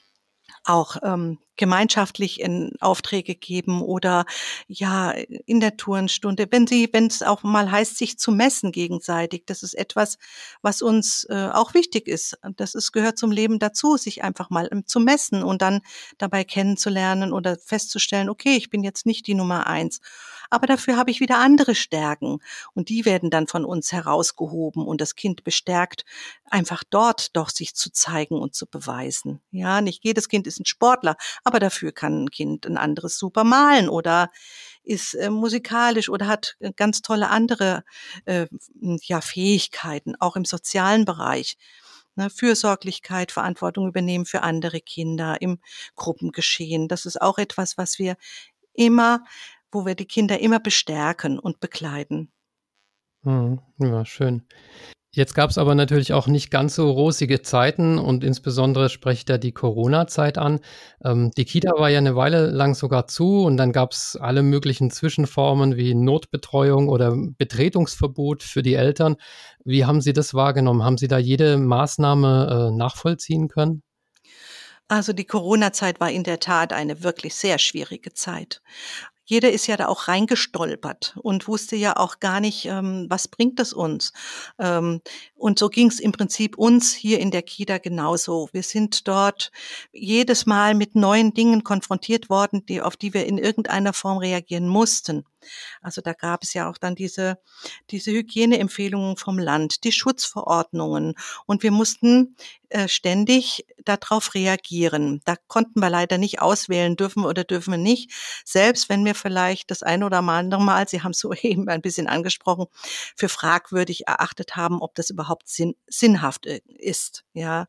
auch 0.65 0.97
ähm, 1.03 1.39
gemeinschaftlich 1.57 2.41
in 2.41 2.73
Aufträge 2.81 3.35
geben 3.35 3.83
oder 3.83 4.25
ja 4.67 5.11
in 5.11 5.61
der 5.61 5.77
Turnstunde, 5.77 6.47
wenn 6.51 6.67
sie, 6.67 6.89
wenn 6.93 7.07
es 7.07 7.23
auch 7.23 7.43
mal 7.43 7.71
heißt, 7.71 7.99
sich 7.99 8.19
zu 8.19 8.33
messen 8.33 8.73
gegenseitig, 8.73 9.45
das 9.45 9.63
ist 9.63 9.75
etwas, 9.75 10.17
was 10.63 10.81
uns 10.81 11.27
äh, 11.29 11.51
auch 11.53 11.75
wichtig 11.75 12.09
ist. 12.09 12.39
Das 12.57 12.75
ist 12.75 12.93
gehört 12.93 13.19
zum 13.19 13.31
Leben 13.31 13.59
dazu, 13.59 13.99
sich 13.99 14.23
einfach 14.25 14.49
mal 14.49 14.69
ähm, 14.73 14.87
zu 14.87 15.01
messen 15.01 15.43
und 15.43 15.61
dann 15.61 15.81
dabei 16.17 16.45
kennenzulernen 16.45 17.33
oder 17.33 17.59
festzustellen, 17.59 18.31
okay, 18.31 18.57
ich 18.57 18.71
bin 18.71 18.83
jetzt 18.83 19.05
nicht 19.05 19.27
die 19.27 19.35
Nummer 19.35 19.67
eins, 19.67 20.01
aber 20.51 20.67
dafür 20.67 20.97
habe 20.97 21.11
ich 21.11 21.21
wieder 21.21 21.39
andere 21.39 21.75
Stärken 21.75 22.41
und 22.75 22.89
die 22.89 23.05
werden 23.05 23.31
dann 23.31 23.47
von 23.47 23.65
uns 23.65 23.93
herausgehoben 23.93 24.85
und 24.87 25.01
das 25.01 25.15
Kind 25.15 25.45
bestärkt, 25.45 26.05
einfach 26.45 26.83
dort 26.89 27.37
doch 27.37 27.49
sich 27.49 27.75
zu 27.75 27.91
zeigen 27.93 28.35
und 28.35 28.55
zu 28.55 28.67
beweisen. 28.67 29.41
Ja, 29.53 29.81
nicht 29.81 30.05
jedes 30.05 30.29
Kind 30.29 30.47
ist 30.47 30.61
ein 30.61 30.67
Sportler, 30.67 31.17
aber 31.45 31.61
dafür 31.61 31.93
kann 31.93 32.25
ein 32.25 32.31
Kind 32.31 32.67
ein 32.67 32.77
anderes 32.77 33.17
super 33.17 33.45
malen 33.45 33.89
oder 33.89 34.29
ist 34.83 35.15
äh, 35.15 35.31
musikalisch 35.31 36.09
oder 36.09 36.27
hat 36.27 36.57
äh, 36.59 36.73
ganz 36.75 37.03
tolle 37.03 37.29
andere 37.29 37.85
äh, 38.25 38.47
ja, 39.03 39.21
Fähigkeiten, 39.21 40.17
auch 40.19 40.37
im 40.37 40.45
sozialen 40.45 41.05
Bereich. 41.05 41.57
Ne, 42.17 42.29
Fürsorglichkeit, 42.29 43.31
Verantwortung 43.31 43.87
übernehmen 43.87 44.27
für 44.27 44.43
andere 44.43 44.81
Kinder 44.81 45.41
im 45.41 45.61
Gruppengeschehen. 45.95 46.89
Das 46.89 47.07
ist 47.07 47.21
auch 47.21 47.39
etwas, 47.39 47.79
was 47.79 48.01
wir 48.01 48.17
immer, 48.75 49.23
wo 49.73 49.87
wir 49.87 49.95
die 49.95 50.07
Kinder 50.07 50.41
immer 50.41 50.61
bestärken 50.61 51.39
und 51.39 51.61
begleiten. 51.61 52.33
Mhm. 53.23 53.61
Ja, 53.79 54.05
schön. 54.05 54.47
Jetzt 55.13 55.35
gab 55.35 55.51
es 55.51 55.59
aber 55.59 55.75
natürlich 55.75 56.13
auch 56.13 56.29
nicht 56.29 56.53
ganz 56.53 56.77
so 56.77 56.89
rosige 56.89 57.43
Zeiten 57.43 57.99
und 57.99 58.23
insbesondere 58.23 58.89
spricht 58.89 59.29
da 59.29 59.39
die 59.39 59.51
Corona-Zeit 59.51 60.39
an. 60.39 60.61
Ähm, 61.05 61.33
die 61.37 61.45
Kita 61.45 61.73
war 61.73 61.91
ja 61.91 61.99
eine 61.99 62.15
Weile 62.15 62.47
lang 62.47 62.77
sogar 62.77 63.09
zu 63.09 63.43
und 63.43 63.57
dann 63.57 63.73
gab 63.73 63.91
es 63.91 64.15
alle 64.15 64.45
möglichen 64.45 64.93
Zwischenformen 64.93 65.77
wie 65.77 65.97
Notbetreuung 65.97 66.89
oder 66.89 67.13
Betretungsverbot 67.17 68.45
für 68.45 68.63
die 68.63 68.75
Eltern. 68.75 69.17
Wie 69.65 69.85
haben 69.85 70.01
Sie 70.01 70.13
das 70.13 70.33
wahrgenommen? 70.33 70.85
Haben 70.85 70.97
Sie 70.97 71.09
da 71.09 71.19
jede 71.19 71.59
Maßnahme 71.59 72.71
äh, 72.71 72.77
nachvollziehen 72.77 73.49
können? 73.49 73.83
Also 74.87 75.13
die 75.13 75.25
Corona-Zeit 75.25 75.99
war 75.99 76.11
in 76.11 76.23
der 76.23 76.39
Tat 76.39 76.73
eine 76.73 77.03
wirklich 77.03 77.35
sehr 77.35 77.59
schwierige 77.59 78.13
Zeit 78.13 78.63
jeder 79.31 79.53
ist 79.53 79.69
ja 79.69 79.77
da 79.77 79.87
auch 79.87 80.09
reingestolpert 80.09 81.17
und 81.23 81.47
wusste 81.47 81.77
ja 81.77 81.97
auch 81.97 82.19
gar 82.19 82.41
nicht, 82.41 82.67
ähm, 82.67 83.07
was 83.09 83.29
bringt 83.29 83.61
es 83.61 83.73
uns. 83.73 84.13
Ähm, 84.59 85.01
und 85.41 85.59
so 85.59 85.71
ging 85.71 85.89
es 85.89 86.01
im 86.01 86.13
Prinzip 86.13 86.59
uns 86.59 86.93
hier 86.93 87.19
in 87.19 87.31
der 87.31 87.41
Kita 87.43 87.79
genauso. 87.79 88.51
Wir 88.53 88.63
sind 88.63 89.09
dort 89.09 89.51
jedes 89.91 90.45
Mal 90.45 90.75
mit 90.75 90.95
neuen 90.95 91.33
Dingen 91.33 91.65
konfrontiert 91.65 92.29
worden, 92.29 92.67
die, 92.67 92.83
auf 92.83 92.97
die 92.97 93.15
wir 93.15 93.27
in 93.27 93.39
irgendeiner 93.39 93.95
Form 93.95 94.19
reagieren 94.19 94.69
mussten. 94.69 95.25
Also 95.81 96.03
da 96.03 96.13
gab 96.13 96.43
es 96.43 96.53
ja 96.53 96.69
auch 96.69 96.77
dann 96.77 96.95
diese, 96.95 97.39
diese 97.91 98.11
Hygieneempfehlungen 98.11 99.17
vom 99.17 99.39
Land, 99.39 99.85
die 99.85 99.93
Schutzverordnungen 99.93 101.15
und 101.47 101.63
wir 101.63 101.71
mussten 101.71 102.37
äh, 102.69 102.87
ständig 102.87 103.67
darauf 103.85 104.35
reagieren. 104.35 105.23
Da 105.25 105.35
konnten 105.49 105.81
wir 105.81 105.91
leider 105.91 106.19
nicht 106.19 106.41
auswählen, 106.41 106.95
dürfen 106.97 107.25
wir 107.25 107.29
oder 107.29 107.43
dürfen 107.43 107.73
wir 107.73 107.79
nicht. 107.79 108.13
Selbst 108.45 108.89
wenn 108.89 109.05
wir 109.05 109.15
vielleicht 109.15 109.71
das 109.71 109.83
eine 109.83 110.07
oder 110.07 110.19
andere 110.19 110.61
Mal, 110.63 110.89
Sie 110.89 111.03
haben 111.03 111.11
es 111.11 111.19
soeben 111.21 111.69
ein 111.69 111.83
bisschen 111.83 112.07
angesprochen, 112.07 112.67
für 113.17 113.29
fragwürdig 113.29 114.07
erachtet 114.07 114.57
haben, 114.57 114.83
ob 114.83 114.95
das 114.95 115.11
überhaupt 115.11 115.30
sinn, 115.45 115.75
sinnhaft 115.87 116.47
äh, 116.47 116.61
ist. 116.67 117.25
Ja, 117.33 117.67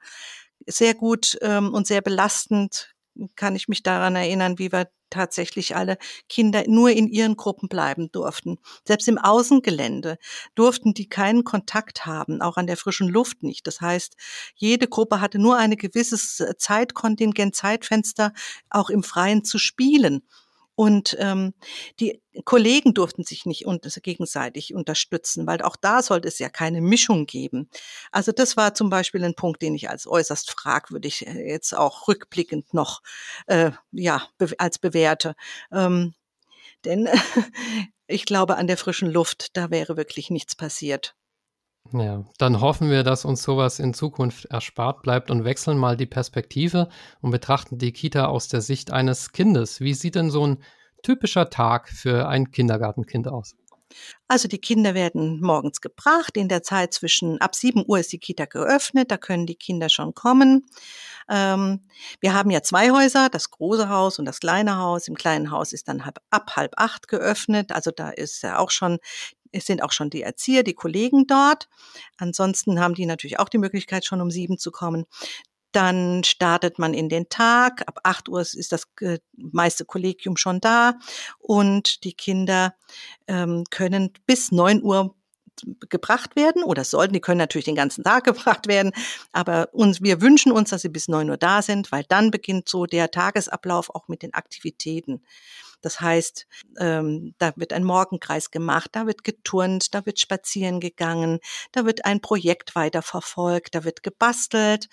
sehr 0.67 0.93
gut 0.93 1.37
ähm, 1.41 1.73
und 1.73 1.87
sehr 1.87 2.01
belastend 2.01 2.93
kann 3.35 3.55
ich 3.55 3.67
mich 3.67 3.83
daran 3.83 4.15
erinnern, 4.15 4.57
wie 4.57 4.71
wir 4.71 4.87
tatsächlich 5.09 5.75
alle 5.75 5.97
Kinder 6.29 6.63
nur 6.67 6.89
in 6.89 7.07
ihren 7.07 7.35
Gruppen 7.35 7.67
bleiben 7.67 8.11
durften. 8.11 8.57
Selbst 8.87 9.07
im 9.07 9.17
Außengelände 9.17 10.17
durften 10.55 10.93
die 10.93 11.09
keinen 11.09 11.43
Kontakt 11.43 12.05
haben, 12.05 12.41
auch 12.41 12.57
an 12.57 12.65
der 12.65 12.77
frischen 12.77 13.09
Luft 13.09 13.43
nicht. 13.43 13.67
Das 13.67 13.81
heißt, 13.81 14.15
jede 14.55 14.87
Gruppe 14.87 15.21
hatte 15.21 15.37
nur 15.37 15.57
ein 15.57 15.75
gewisses 15.75 16.41
Zeitkontingent, 16.57 17.55
Zeitfenster, 17.55 18.31
auch 18.69 18.89
im 18.89 19.03
Freien 19.03 19.43
zu 19.43 19.59
spielen. 19.59 20.21
Und 20.81 21.15
ähm, 21.19 21.53
die 21.99 22.23
Kollegen 22.43 22.95
durften 22.95 23.23
sich 23.23 23.45
nicht 23.45 23.67
unter, 23.67 23.91
gegenseitig 24.01 24.73
unterstützen, 24.73 25.45
weil 25.45 25.61
auch 25.61 25.75
da 25.75 26.01
sollte 26.01 26.27
es 26.27 26.39
ja 26.39 26.49
keine 26.49 26.81
Mischung 26.81 27.27
geben. 27.27 27.69
Also 28.11 28.31
das 28.31 28.57
war 28.57 28.73
zum 28.73 28.89
Beispiel 28.89 29.23
ein 29.23 29.35
Punkt, 29.35 29.61
den 29.61 29.75
ich 29.75 29.91
als 29.91 30.07
äußerst 30.07 30.49
fragwürdig 30.49 31.27
äh, 31.27 31.47
jetzt 31.47 31.77
auch 31.77 32.07
rückblickend 32.07 32.73
noch 32.73 33.03
äh, 33.45 33.69
ja 33.91 34.23
be 34.39 34.55
als 34.57 34.79
bewährte. 34.79 35.35
Ähm, 35.71 36.15
denn 36.83 37.07
ich 38.07 38.25
glaube, 38.25 38.55
an 38.57 38.65
der 38.65 38.77
frischen 38.77 39.11
Luft, 39.11 39.55
da 39.55 39.69
wäre 39.69 39.97
wirklich 39.97 40.31
nichts 40.31 40.55
passiert. 40.55 41.15
Ja, 41.93 42.23
dann 42.37 42.61
hoffen 42.61 42.89
wir, 42.89 43.03
dass 43.03 43.25
uns 43.25 43.43
sowas 43.43 43.79
in 43.79 43.93
Zukunft 43.93 44.45
erspart 44.45 45.01
bleibt 45.01 45.29
und 45.29 45.43
wechseln 45.43 45.77
mal 45.77 45.97
die 45.97 46.05
Perspektive 46.05 46.87
und 47.21 47.31
betrachten 47.31 47.77
die 47.77 47.91
Kita 47.91 48.25
aus 48.25 48.47
der 48.47 48.61
Sicht 48.61 48.91
eines 48.91 49.31
Kindes. 49.33 49.81
Wie 49.81 49.93
sieht 49.93 50.15
denn 50.15 50.29
so 50.29 50.45
ein 50.47 50.63
typischer 51.03 51.49
Tag 51.49 51.89
für 51.89 52.29
ein 52.29 52.51
Kindergartenkind 52.51 53.27
aus? 53.27 53.55
Also 54.27 54.47
die 54.47 54.59
Kinder 54.59 54.93
werden 54.93 55.41
morgens 55.41 55.81
gebracht. 55.81 56.37
In 56.37 56.47
der 56.47 56.63
Zeit 56.63 56.93
zwischen 56.93 57.39
ab 57.41 57.55
7 57.55 57.83
Uhr 57.85 57.99
ist 57.99 58.13
die 58.13 58.19
Kita 58.19 58.45
geöffnet. 58.45 59.11
Da 59.11 59.17
können 59.17 59.45
die 59.45 59.55
Kinder 59.55 59.89
schon 59.89 60.13
kommen. 60.13 60.65
Ähm, 61.29 61.81
wir 62.19 62.33
haben 62.33 62.49
ja 62.51 62.61
zwei 62.61 62.91
Häuser, 62.91 63.29
das 63.29 63.51
große 63.51 63.89
Haus 63.89 64.19
und 64.19 64.25
das 64.25 64.39
kleine 64.39 64.77
Haus. 64.77 65.07
Im 65.07 65.15
kleinen 65.15 65.51
Haus 65.51 65.73
ist 65.73 65.87
dann 65.87 66.05
halb, 66.05 66.19
ab 66.29 66.55
halb 66.55 66.73
acht 66.77 67.07
geöffnet. 67.07 67.71
Also 67.71 67.91
da 67.91 68.09
ist 68.09 68.41
ja 68.43 68.59
auch 68.59 68.71
schon 68.71 68.99
es 69.51 69.65
sind 69.65 69.83
auch 69.83 69.91
schon 69.91 70.09
die 70.09 70.21
Erzieher, 70.21 70.63
die 70.63 70.73
Kollegen 70.73 71.27
dort. 71.27 71.67
Ansonsten 72.17 72.79
haben 72.79 72.93
die 72.93 73.05
natürlich 73.05 73.39
auch 73.39 73.49
die 73.49 73.57
Möglichkeit, 73.57 74.05
schon 74.05 74.21
um 74.21 74.31
sieben 74.31 74.57
zu 74.57 74.71
kommen. 74.71 75.05
Dann 75.71 76.23
startet 76.23 76.79
man 76.79 76.93
in 76.93 77.07
den 77.07 77.29
Tag. 77.29 77.87
Ab 77.87 77.99
acht 78.03 78.27
Uhr 78.27 78.41
ist 78.41 78.71
das 78.71 78.87
äh, 78.99 79.19
meiste 79.37 79.85
Kollegium 79.85 80.35
schon 80.35 80.59
da 80.59 80.95
und 81.39 82.03
die 82.03 82.13
Kinder 82.13 82.75
ähm, 83.27 83.63
können 83.69 84.11
bis 84.25 84.51
neun 84.51 84.83
Uhr 84.83 85.15
gebracht 85.89 86.35
werden 86.35 86.63
oder 86.63 86.83
sollten. 86.83 87.13
Die 87.13 87.21
können 87.21 87.37
natürlich 87.37 87.65
den 87.65 87.75
ganzen 87.75 88.03
Tag 88.03 88.23
gebracht 88.25 88.67
werden, 88.67 88.91
aber 89.31 89.69
uns, 89.73 90.01
wir 90.01 90.21
wünschen 90.21 90.51
uns, 90.51 90.71
dass 90.71 90.81
sie 90.81 90.89
bis 90.89 91.07
neun 91.07 91.29
Uhr 91.29 91.37
da 91.37 91.61
sind, 91.61 91.91
weil 91.91 92.03
dann 92.07 92.31
beginnt 92.31 92.67
so 92.67 92.85
der 92.85 93.11
Tagesablauf 93.11 93.89
auch 93.93 94.07
mit 94.07 94.23
den 94.23 94.33
Aktivitäten. 94.33 95.21
Das 95.81 96.01
heißt, 96.01 96.47
ähm, 96.79 97.33
da 97.37 97.53
wird 97.55 97.73
ein 97.73 97.83
Morgenkreis 97.83 98.51
gemacht, 98.51 98.89
da 98.93 99.07
wird 99.07 99.23
geturnt, 99.23 99.93
da 99.93 100.05
wird 100.05 100.19
spazieren 100.19 100.79
gegangen, 100.79 101.39
da 101.71 101.85
wird 101.85 102.05
ein 102.05 102.21
Projekt 102.21 102.75
weiterverfolgt, 102.75 103.75
da 103.75 103.83
wird 103.83 104.03
gebastelt. 104.03 104.87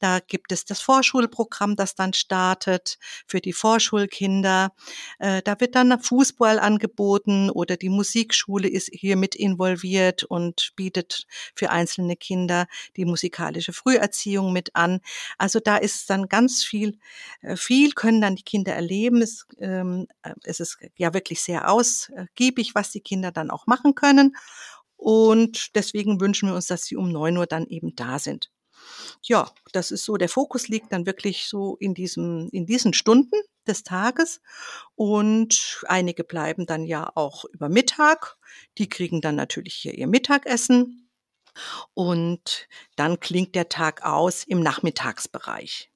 Da 0.00 0.18
gibt 0.18 0.50
es 0.50 0.64
das 0.64 0.80
Vorschulprogramm, 0.80 1.76
das 1.76 1.94
dann 1.94 2.14
startet 2.14 2.98
für 3.26 3.40
die 3.40 3.52
Vorschulkinder. 3.52 4.72
Äh, 5.18 5.42
da 5.42 5.60
wird 5.60 5.74
dann 5.74 6.00
Fußball 6.00 6.58
angeboten 6.58 7.50
oder 7.50 7.76
die 7.76 7.90
Musikschule 7.90 8.66
ist 8.66 8.88
hier 8.92 9.16
mit 9.16 9.34
involviert 9.34 10.24
und 10.24 10.72
bietet 10.74 11.26
für 11.54 11.70
einzelne 11.70 12.16
Kinder 12.16 12.66
die 12.96 13.04
musikalische 13.04 13.74
Früherziehung 13.74 14.54
mit 14.54 14.74
an. 14.74 15.00
Also 15.36 15.60
da 15.60 15.76
ist 15.76 16.08
dann 16.08 16.28
ganz 16.28 16.64
viel, 16.64 16.98
äh, 17.42 17.56
viel 17.56 17.92
können 17.92 18.22
dann 18.22 18.36
die 18.36 18.42
Kinder 18.42 18.72
erleben. 18.72 19.20
Es, 19.20 19.46
ähm, 19.60 20.06
es 20.44 20.60
ist 20.60 20.78
ja 20.96 21.12
wirklich 21.12 21.42
sehr 21.42 21.70
ausgiebig, 21.70 22.74
was 22.74 22.90
die 22.90 23.02
Kinder 23.02 23.32
dann 23.32 23.50
auch 23.50 23.66
machen 23.66 23.94
können. 23.94 24.34
Und 24.96 25.74
deswegen 25.76 26.20
wünschen 26.20 26.48
wir 26.48 26.54
uns, 26.54 26.66
dass 26.66 26.84
sie 26.84 26.96
um 26.96 27.12
neun 27.12 27.36
Uhr 27.36 27.46
dann 27.46 27.66
eben 27.66 27.94
da 27.94 28.18
sind 28.18 28.50
ja, 29.22 29.50
das 29.72 29.90
ist 29.90 30.04
so, 30.04 30.16
der 30.16 30.28
Fokus 30.28 30.68
liegt 30.68 30.92
dann 30.92 31.06
wirklich 31.06 31.46
so 31.46 31.76
in 31.76 31.94
diesem, 31.94 32.48
in 32.52 32.66
diesen 32.66 32.92
Stunden 32.92 33.36
des 33.66 33.82
Tages. 33.82 34.40
Und 34.94 35.82
einige 35.86 36.24
bleiben 36.24 36.66
dann 36.66 36.84
ja 36.84 37.10
auch 37.14 37.44
über 37.46 37.68
Mittag. 37.68 38.36
Die 38.78 38.88
kriegen 38.88 39.20
dann 39.20 39.36
natürlich 39.36 39.74
hier 39.74 39.94
ihr 39.94 40.06
Mittagessen. 40.06 41.10
Und 41.94 42.68
dann 42.96 43.20
klingt 43.20 43.54
der 43.54 43.68
Tag 43.68 44.04
aus 44.04 44.44
im 44.44 44.60
Nachmittagsbereich. 44.60 45.90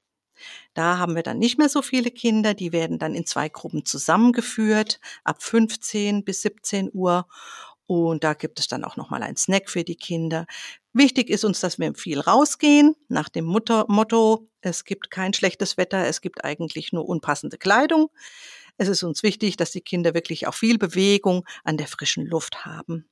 Da 0.74 0.98
haben 0.98 1.14
wir 1.14 1.22
dann 1.22 1.38
nicht 1.38 1.58
mehr 1.58 1.68
so 1.68 1.80
viele 1.80 2.10
Kinder, 2.10 2.54
die 2.54 2.72
werden 2.72 2.98
dann 2.98 3.14
in 3.14 3.24
zwei 3.24 3.48
Gruppen 3.48 3.84
zusammengeführt, 3.84 5.00
ab 5.22 5.42
15 5.42 6.24
bis 6.24 6.42
17 6.42 6.90
Uhr. 6.92 7.26
Und 7.86 8.24
da 8.24 8.34
gibt 8.34 8.58
es 8.58 8.66
dann 8.66 8.84
auch 8.84 8.96
nochmal 8.96 9.22
ein 9.22 9.36
Snack 9.36 9.70
für 9.70 9.84
die 9.84 9.96
Kinder. 9.96 10.46
Wichtig 10.96 11.28
ist 11.28 11.44
uns, 11.44 11.58
dass 11.58 11.80
wir 11.80 11.92
viel 11.94 12.20
rausgehen, 12.20 12.94
nach 13.08 13.28
dem 13.28 13.44
Mutter 13.44 13.84
Motto, 13.88 14.48
es 14.60 14.84
gibt 14.84 15.10
kein 15.10 15.34
schlechtes 15.34 15.76
Wetter, 15.76 16.06
es 16.06 16.20
gibt 16.20 16.44
eigentlich 16.44 16.92
nur 16.92 17.08
unpassende 17.08 17.58
Kleidung. 17.58 18.10
Es 18.76 18.86
ist 18.86 19.02
uns 19.02 19.24
wichtig, 19.24 19.56
dass 19.56 19.72
die 19.72 19.80
Kinder 19.80 20.14
wirklich 20.14 20.46
auch 20.46 20.54
viel 20.54 20.78
Bewegung 20.78 21.44
an 21.64 21.76
der 21.76 21.88
frischen 21.88 22.26
Luft 22.26 22.64
haben. 22.64 23.06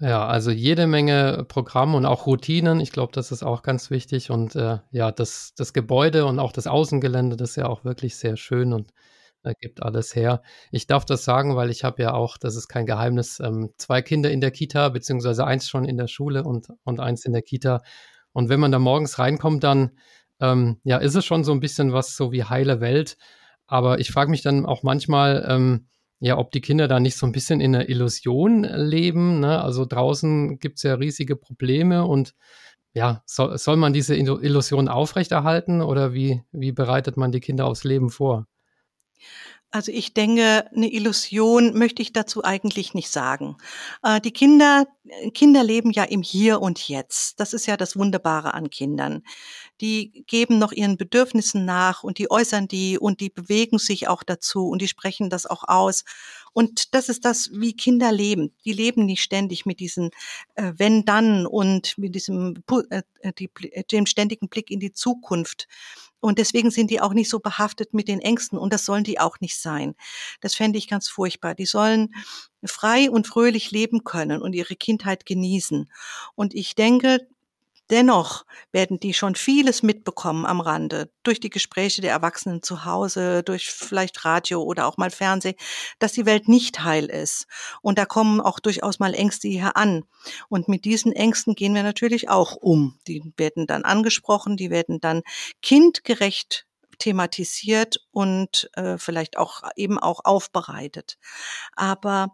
Ja, 0.00 0.26
also 0.26 0.50
jede 0.50 0.88
Menge 0.88 1.44
Programm 1.48 1.94
und 1.94 2.06
auch 2.06 2.26
Routinen. 2.26 2.80
Ich 2.80 2.90
glaube, 2.90 3.12
das 3.12 3.30
ist 3.30 3.44
auch 3.44 3.62
ganz 3.62 3.90
wichtig. 3.90 4.30
Und 4.30 4.56
äh, 4.56 4.78
ja, 4.90 5.12
das, 5.12 5.54
das 5.56 5.72
Gebäude 5.72 6.26
und 6.26 6.40
auch 6.40 6.52
das 6.52 6.66
Außengelände, 6.66 7.36
das 7.36 7.50
ist 7.50 7.56
ja 7.56 7.66
auch 7.66 7.84
wirklich 7.84 8.16
sehr 8.16 8.36
schön 8.36 8.72
und 8.72 8.92
äh, 9.44 9.54
gibt 9.60 9.82
alles 9.82 10.14
her. 10.14 10.42
Ich 10.70 10.86
darf 10.86 11.04
das 11.04 11.24
sagen, 11.24 11.56
weil 11.56 11.70
ich 11.70 11.84
habe 11.84 12.02
ja 12.02 12.14
auch, 12.14 12.36
das 12.38 12.56
ist 12.56 12.68
kein 12.68 12.86
Geheimnis, 12.86 13.40
ähm, 13.40 13.70
zwei 13.76 14.02
Kinder 14.02 14.30
in 14.30 14.40
der 14.40 14.50
Kita, 14.50 14.88
beziehungsweise 14.88 15.46
eins 15.46 15.68
schon 15.68 15.84
in 15.84 15.96
der 15.96 16.08
Schule 16.08 16.44
und, 16.44 16.68
und 16.84 17.00
eins 17.00 17.24
in 17.24 17.32
der 17.32 17.42
Kita. 17.42 17.82
Und 18.32 18.48
wenn 18.48 18.60
man 18.60 18.72
da 18.72 18.78
morgens 18.78 19.18
reinkommt, 19.18 19.64
dann 19.64 19.92
ähm, 20.40 20.80
ja, 20.84 20.98
ist 20.98 21.14
es 21.14 21.24
schon 21.24 21.44
so 21.44 21.52
ein 21.52 21.60
bisschen 21.60 21.92
was 21.92 22.16
so 22.16 22.32
wie 22.32 22.44
heile 22.44 22.80
Welt. 22.80 23.16
Aber 23.66 23.98
ich 24.00 24.10
frage 24.10 24.30
mich 24.30 24.42
dann 24.42 24.66
auch 24.66 24.82
manchmal, 24.82 25.46
ähm, 25.48 25.86
ja, 26.20 26.38
ob 26.38 26.50
die 26.52 26.60
Kinder 26.60 26.88
da 26.88 27.00
nicht 27.00 27.16
so 27.16 27.26
ein 27.26 27.32
bisschen 27.32 27.60
in 27.60 27.74
einer 27.74 27.88
Illusion 27.88 28.64
leben. 28.64 29.40
Ne? 29.40 29.62
Also 29.62 29.84
draußen 29.84 30.58
gibt 30.58 30.78
es 30.78 30.82
ja 30.82 30.94
riesige 30.94 31.36
Probleme 31.36 32.04
und 32.04 32.34
ja, 32.94 33.22
soll, 33.26 33.58
soll 33.58 33.76
man 33.76 33.92
diese 33.92 34.14
Illusion 34.16 34.88
aufrechterhalten 34.88 35.82
oder 35.82 36.14
wie, 36.14 36.42
wie 36.52 36.72
bereitet 36.72 37.16
man 37.16 37.32
die 37.32 37.40
Kinder 37.40 37.66
aufs 37.66 37.84
Leben 37.84 38.10
vor? 38.10 38.46
Also 39.74 39.90
ich 39.90 40.14
denke, 40.14 40.70
eine 40.72 40.92
Illusion 40.92 41.76
möchte 41.76 42.00
ich 42.00 42.12
dazu 42.12 42.44
eigentlich 42.44 42.94
nicht 42.94 43.10
sagen. 43.10 43.56
Äh, 44.04 44.20
die 44.20 44.30
Kinder, 44.30 44.86
Kinder 45.34 45.64
leben 45.64 45.90
ja 45.90 46.04
im 46.04 46.22
Hier 46.22 46.62
und 46.62 46.88
Jetzt. 46.88 47.40
Das 47.40 47.52
ist 47.52 47.66
ja 47.66 47.76
das 47.76 47.96
Wunderbare 47.96 48.54
an 48.54 48.70
Kindern. 48.70 49.24
Die 49.80 50.24
geben 50.28 50.60
noch 50.60 50.70
ihren 50.70 50.96
Bedürfnissen 50.96 51.64
nach 51.64 52.04
und 52.04 52.18
die 52.18 52.30
äußern 52.30 52.68
die 52.68 53.00
und 53.00 53.18
die 53.18 53.30
bewegen 53.30 53.78
sich 53.80 54.06
auch 54.06 54.22
dazu 54.22 54.68
und 54.68 54.80
die 54.80 54.86
sprechen 54.86 55.28
das 55.28 55.44
auch 55.44 55.64
aus. 55.66 56.04
Und 56.54 56.94
das 56.94 57.10
ist 57.10 57.24
das, 57.24 57.50
wie 57.52 57.74
Kinder 57.74 58.10
leben. 58.12 58.54
Die 58.64 58.72
leben 58.72 59.04
nicht 59.04 59.22
ständig 59.22 59.66
mit 59.66 59.80
diesen 59.80 60.10
äh, 60.54 60.72
wenn 60.76 61.04
dann 61.04 61.46
und 61.46 61.98
mit 61.98 62.14
diesem 62.14 62.62
äh, 62.88 63.02
die, 63.38 63.50
dem 63.92 64.06
ständigen 64.06 64.48
Blick 64.48 64.70
in 64.70 64.80
die 64.80 64.92
Zukunft. 64.92 65.68
Und 66.20 66.38
deswegen 66.38 66.70
sind 66.70 66.90
die 66.90 67.02
auch 67.02 67.12
nicht 67.12 67.28
so 67.28 67.38
behaftet 67.38 67.92
mit 67.92 68.08
den 68.08 68.20
Ängsten 68.20 68.58
und 68.58 68.72
das 68.72 68.86
sollen 68.86 69.04
die 69.04 69.20
auch 69.20 69.40
nicht 69.40 69.60
sein. 69.60 69.94
Das 70.40 70.54
fände 70.54 70.78
ich 70.78 70.88
ganz 70.88 71.06
furchtbar. 71.06 71.54
Die 71.54 71.66
sollen 71.66 72.14
frei 72.64 73.10
und 73.10 73.26
fröhlich 73.26 73.70
leben 73.72 74.04
können 74.04 74.40
und 74.40 74.54
ihre 74.54 74.74
Kindheit 74.74 75.26
genießen. 75.26 75.90
Und 76.34 76.54
ich 76.54 76.74
denke, 76.76 77.28
Dennoch 77.90 78.44
werden 78.72 78.98
die 78.98 79.12
schon 79.12 79.34
vieles 79.34 79.82
mitbekommen 79.82 80.46
am 80.46 80.60
Rande, 80.60 81.10
durch 81.22 81.38
die 81.38 81.50
Gespräche 81.50 82.00
der 82.00 82.12
Erwachsenen 82.12 82.62
zu 82.62 82.84
Hause, 82.84 83.42
durch 83.42 83.70
vielleicht 83.70 84.24
Radio 84.24 84.62
oder 84.62 84.86
auch 84.86 84.96
mal 84.96 85.10
Fernsehen, 85.10 85.54
dass 85.98 86.12
die 86.12 86.24
Welt 86.24 86.48
nicht 86.48 86.82
heil 86.82 87.06
ist. 87.06 87.46
Und 87.82 87.98
da 87.98 88.06
kommen 88.06 88.40
auch 88.40 88.58
durchaus 88.58 88.98
mal 88.98 89.14
Ängste 89.14 89.48
hier 89.48 89.76
an. 89.76 90.04
Und 90.48 90.68
mit 90.68 90.84
diesen 90.84 91.12
Ängsten 91.12 91.54
gehen 91.54 91.74
wir 91.74 91.82
natürlich 91.82 92.30
auch 92.30 92.56
um. 92.56 92.98
Die 93.06 93.22
werden 93.36 93.66
dann 93.66 93.84
angesprochen, 93.84 94.56
die 94.56 94.70
werden 94.70 95.00
dann 95.00 95.22
kindgerecht 95.60 96.66
thematisiert 96.98 97.98
und 98.12 98.70
äh, 98.74 98.98
vielleicht 98.98 99.36
auch 99.36 99.62
eben 99.76 99.98
auch 99.98 100.20
aufbereitet. 100.24 101.18
Aber 101.74 102.28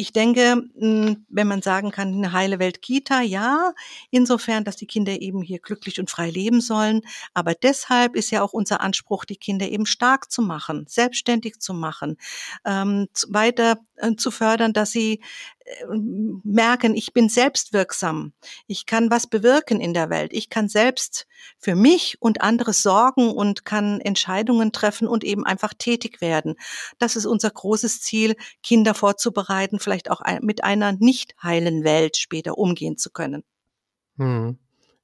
ich 0.00 0.12
denke, 0.12 0.64
hm, 0.78 1.26
wenn 1.28 1.46
man 1.46 1.60
sagen 1.60 1.90
kann, 1.90 2.14
eine 2.14 2.32
heile 2.32 2.58
Welt 2.58 2.80
Kita, 2.80 3.20
ja, 3.20 3.72
insofern, 4.10 4.64
dass 4.64 4.76
die 4.76 4.86
Kinder 4.86 5.20
eben 5.20 5.42
hier 5.42 5.58
glücklich 5.58 6.00
und 6.00 6.10
frei 6.10 6.30
leben 6.30 6.62
sollen. 6.62 7.02
Aber 7.34 7.54
deshalb 7.54 8.16
ist 8.16 8.30
ja 8.30 8.42
auch 8.42 8.54
unser 8.54 8.80
Anspruch, 8.80 9.26
die 9.26 9.36
Kinder 9.36 9.68
eben 9.68 9.84
stark 9.84 10.30
zu 10.30 10.40
machen, 10.40 10.86
selbstständig 10.88 11.60
zu 11.60 11.74
machen, 11.74 12.16
ähm, 12.64 13.08
weiter 13.28 13.78
äh, 13.96 14.14
zu 14.16 14.30
fördern, 14.30 14.72
dass 14.72 14.90
sie 14.90 15.20
merken, 16.44 16.94
ich 16.94 17.12
bin 17.12 17.28
selbstwirksam. 17.28 18.32
Ich 18.66 18.86
kann 18.86 19.10
was 19.10 19.26
bewirken 19.26 19.80
in 19.80 19.94
der 19.94 20.10
Welt. 20.10 20.32
Ich 20.32 20.50
kann 20.50 20.68
selbst 20.68 21.26
für 21.58 21.74
mich 21.74 22.16
und 22.20 22.42
andere 22.42 22.72
sorgen 22.72 23.30
und 23.30 23.64
kann 23.64 24.00
Entscheidungen 24.00 24.72
treffen 24.72 25.08
und 25.08 25.24
eben 25.24 25.44
einfach 25.44 25.74
tätig 25.74 26.20
werden. 26.20 26.56
Das 26.98 27.16
ist 27.16 27.26
unser 27.26 27.50
großes 27.50 28.00
Ziel, 28.00 28.36
Kinder 28.62 28.94
vorzubereiten, 28.94 29.78
vielleicht 29.78 30.10
auch 30.10 30.22
mit 30.40 30.64
einer 30.64 30.92
nicht 30.92 31.34
heilen 31.42 31.84
Welt 31.84 32.16
später 32.16 32.58
umgehen 32.58 32.96
zu 32.96 33.10
können. 33.10 33.44
Hm. 34.16 34.58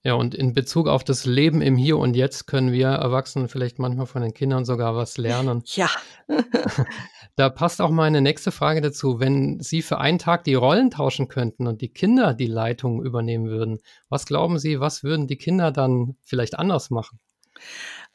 Ja, 0.06 0.14
und 0.14 0.36
in 0.36 0.52
Bezug 0.52 0.86
auf 0.86 1.02
das 1.02 1.26
Leben 1.26 1.60
im 1.60 1.76
Hier 1.76 1.98
und 1.98 2.14
Jetzt 2.14 2.46
können 2.46 2.70
wir 2.70 2.86
Erwachsenen 2.86 3.48
vielleicht 3.48 3.80
manchmal 3.80 4.06
von 4.06 4.22
den 4.22 4.34
Kindern 4.34 4.64
sogar 4.64 4.94
was 4.94 5.18
lernen. 5.18 5.64
Ja. 5.74 5.90
Da 7.34 7.50
passt 7.50 7.82
auch 7.82 7.90
meine 7.90 8.20
nächste 8.20 8.52
Frage 8.52 8.80
dazu. 8.80 9.18
Wenn 9.18 9.58
Sie 9.60 9.82
für 9.82 9.98
einen 9.98 10.20
Tag 10.20 10.44
die 10.44 10.54
Rollen 10.54 10.92
tauschen 10.92 11.26
könnten 11.26 11.66
und 11.66 11.82
die 11.82 11.88
Kinder 11.88 12.34
die 12.34 12.46
Leitung 12.46 13.02
übernehmen 13.04 13.48
würden, 13.48 13.78
was 14.08 14.26
glauben 14.26 14.60
Sie, 14.60 14.78
was 14.78 15.02
würden 15.02 15.26
die 15.26 15.36
Kinder 15.36 15.72
dann 15.72 16.16
vielleicht 16.22 16.56
anders 16.56 16.88
machen? 16.90 17.18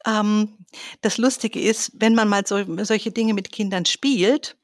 Ähm, 0.06 0.56
das 1.02 1.18
Lustige 1.18 1.60
ist, 1.60 1.92
wenn 2.00 2.14
man 2.14 2.26
mal 2.26 2.46
so, 2.46 2.64
solche 2.84 3.12
Dinge 3.12 3.34
mit 3.34 3.52
Kindern 3.52 3.84
spielt, 3.84 4.56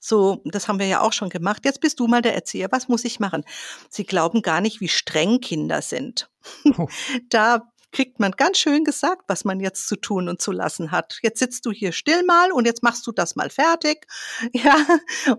so, 0.00 0.42
das 0.44 0.68
haben 0.68 0.78
wir 0.78 0.86
ja 0.86 1.00
auch 1.00 1.12
schon 1.12 1.28
gemacht. 1.28 1.64
Jetzt 1.64 1.80
bist 1.80 2.00
du 2.00 2.06
mal 2.06 2.22
der 2.22 2.34
Erzieher. 2.34 2.68
Was 2.70 2.88
muss 2.88 3.04
ich 3.04 3.20
machen? 3.20 3.44
Sie 3.88 4.04
glauben 4.04 4.42
gar 4.42 4.60
nicht, 4.60 4.80
wie 4.80 4.88
streng 4.88 5.40
Kinder 5.40 5.82
sind. 5.82 6.30
Oh. 6.76 6.88
Da 7.28 7.70
kriegt 7.92 8.20
man 8.20 8.32
ganz 8.32 8.58
schön 8.58 8.84
gesagt, 8.84 9.22
was 9.26 9.44
man 9.44 9.60
jetzt 9.60 9.88
zu 9.88 9.96
tun 9.96 10.28
und 10.28 10.40
zu 10.40 10.52
lassen 10.52 10.90
hat. 10.90 11.18
Jetzt 11.22 11.40
sitzt 11.40 11.66
du 11.66 11.72
hier 11.72 11.92
still 11.92 12.24
mal 12.24 12.52
und 12.52 12.64
jetzt 12.66 12.82
machst 12.82 13.06
du 13.06 13.12
das 13.12 13.36
mal 13.36 13.50
fertig. 13.50 14.06
Ja, 14.52 14.76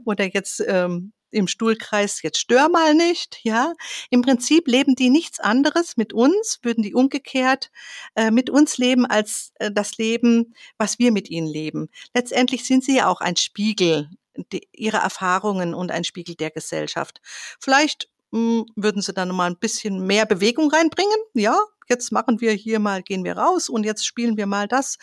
oder 0.06 0.26
jetzt 0.26 0.64
ähm, 0.68 1.14
im 1.32 1.48
Stuhlkreis, 1.48 2.22
jetzt 2.22 2.40
stör 2.40 2.70
mal 2.70 2.94
nicht, 2.94 3.40
ja. 3.44 3.74
Im 4.10 4.22
Prinzip 4.22 4.68
leben 4.68 4.96
die 4.96 5.10
nichts 5.10 5.40
anderes 5.40 5.98
mit 5.98 6.14
uns, 6.14 6.60
würden 6.62 6.84
die 6.84 6.94
umgekehrt 6.94 7.72
äh, 8.16 8.32
mit 8.32 8.50
uns 8.50 8.78
leben 8.78 9.06
als 9.06 9.52
äh, 9.56 9.72
das 9.72 9.98
Leben, 9.98 10.54
was 10.78 11.00
wir 11.00 11.12
mit 11.12 11.30
ihnen 11.30 11.48
leben. 11.48 11.90
Letztendlich 12.14 12.66
sind 12.66 12.84
sie 12.84 12.98
ja 12.98 13.08
auch 13.08 13.22
ein 13.22 13.38
Spiegel 13.38 14.10
die, 14.36 14.68
ihrer 14.72 15.00
Erfahrungen 15.00 15.74
und 15.74 15.92
ein 15.92 16.04
Spiegel 16.04 16.36
der 16.36 16.52
Gesellschaft. 16.52 17.22
Vielleicht 17.60 18.10
mh, 18.32 18.40
hm, 18.40 18.66
würden 18.76 19.02
sie 19.02 19.14
dann 19.14 19.36
mal 19.36 19.50
ein 19.50 19.58
bisschen 19.58 20.06
mehr 20.06 20.26
Bewegung 20.26 20.72
reinbringen, 20.72 21.18
ja, 21.34 21.58
jetzt 21.92 22.12
machen 22.12 22.42
wir 22.42 22.54
hier 22.54 22.80
mal, 22.80 23.04
gehen 23.04 23.24
wir 23.24 23.38
raus 23.38 23.70
und 23.70 23.84
jetzt 23.84 24.06
spielen 24.06 24.38
wir 24.38 24.48
mal 24.48 24.68
das. 24.68 24.98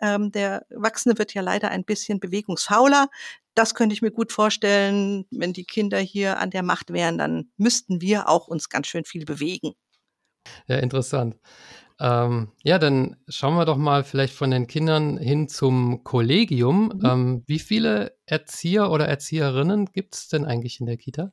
Ähm, 0.00 0.32
der 0.32 0.66
Erwachsene 0.70 1.18
wird 1.18 1.34
ja 1.34 1.42
leider 1.42 1.70
ein 1.70 1.84
bisschen 1.84 2.18
bewegungsfauler. 2.18 3.08
das 3.54 3.74
könnte 3.74 3.92
ich 3.92 4.00
mir 4.00 4.12
gut 4.12 4.32
vorstellen, 4.32 5.26
wenn 5.30 5.52
die 5.52 5.64
Kinder 5.64 5.98
hier 5.98 6.38
an 6.38 6.50
der 6.50 6.62
Macht 6.62 6.92
wären, 6.92 7.18
dann 7.18 7.50
müssten 7.58 8.00
wir 8.00 8.28
auch 8.28 8.48
uns 8.48 8.68
ganz 8.70 8.86
schön 8.86 9.04
viel 9.04 9.24
bewegen. 9.26 9.74
Ja, 10.66 10.76
interessant. 10.76 11.36
Ähm, 12.00 12.52
ja, 12.62 12.78
dann 12.78 13.16
schauen 13.28 13.56
wir 13.56 13.66
doch 13.66 13.76
mal 13.76 14.04
vielleicht 14.04 14.34
von 14.34 14.50
den 14.50 14.66
Kindern 14.66 15.18
hin 15.18 15.48
zum 15.48 16.02
Kollegium. 16.02 16.92
Mhm. 16.94 17.04
Ähm, 17.04 17.42
wie 17.46 17.58
viele 17.58 18.16
Erzieher 18.24 18.90
oder 18.90 19.06
Erzieherinnen 19.06 19.86
gibt 19.92 20.14
es 20.14 20.28
denn 20.28 20.44
eigentlich 20.46 20.80
in 20.80 20.86
der 20.86 20.96
Kita? 20.96 21.32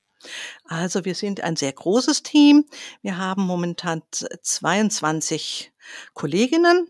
Also 0.66 1.06
wir 1.06 1.16
sind 1.16 1.42
ein 1.42 1.56
sehr 1.56 1.72
großes 1.72 2.24
Team. 2.24 2.66
Wir 3.02 3.18
haben 3.18 3.44
momentan 3.44 4.02
22 4.12 5.72
Kolleginnen 6.14 6.90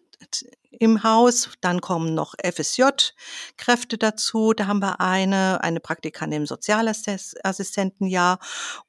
im 0.72 1.04
Haus. 1.04 1.50
Dann 1.62 1.82
kommen 1.82 2.14
noch 2.14 2.34
FSJ-Kräfte 2.44 3.98
dazu. 3.98 4.54
Da 4.54 4.68
haben 4.68 4.80
wir 4.80 5.02
eine, 5.02 5.64
eine 5.64 5.80
Praktikantin 5.80 6.42
im 6.42 6.46
Sozialassistentenjahr 6.46 8.40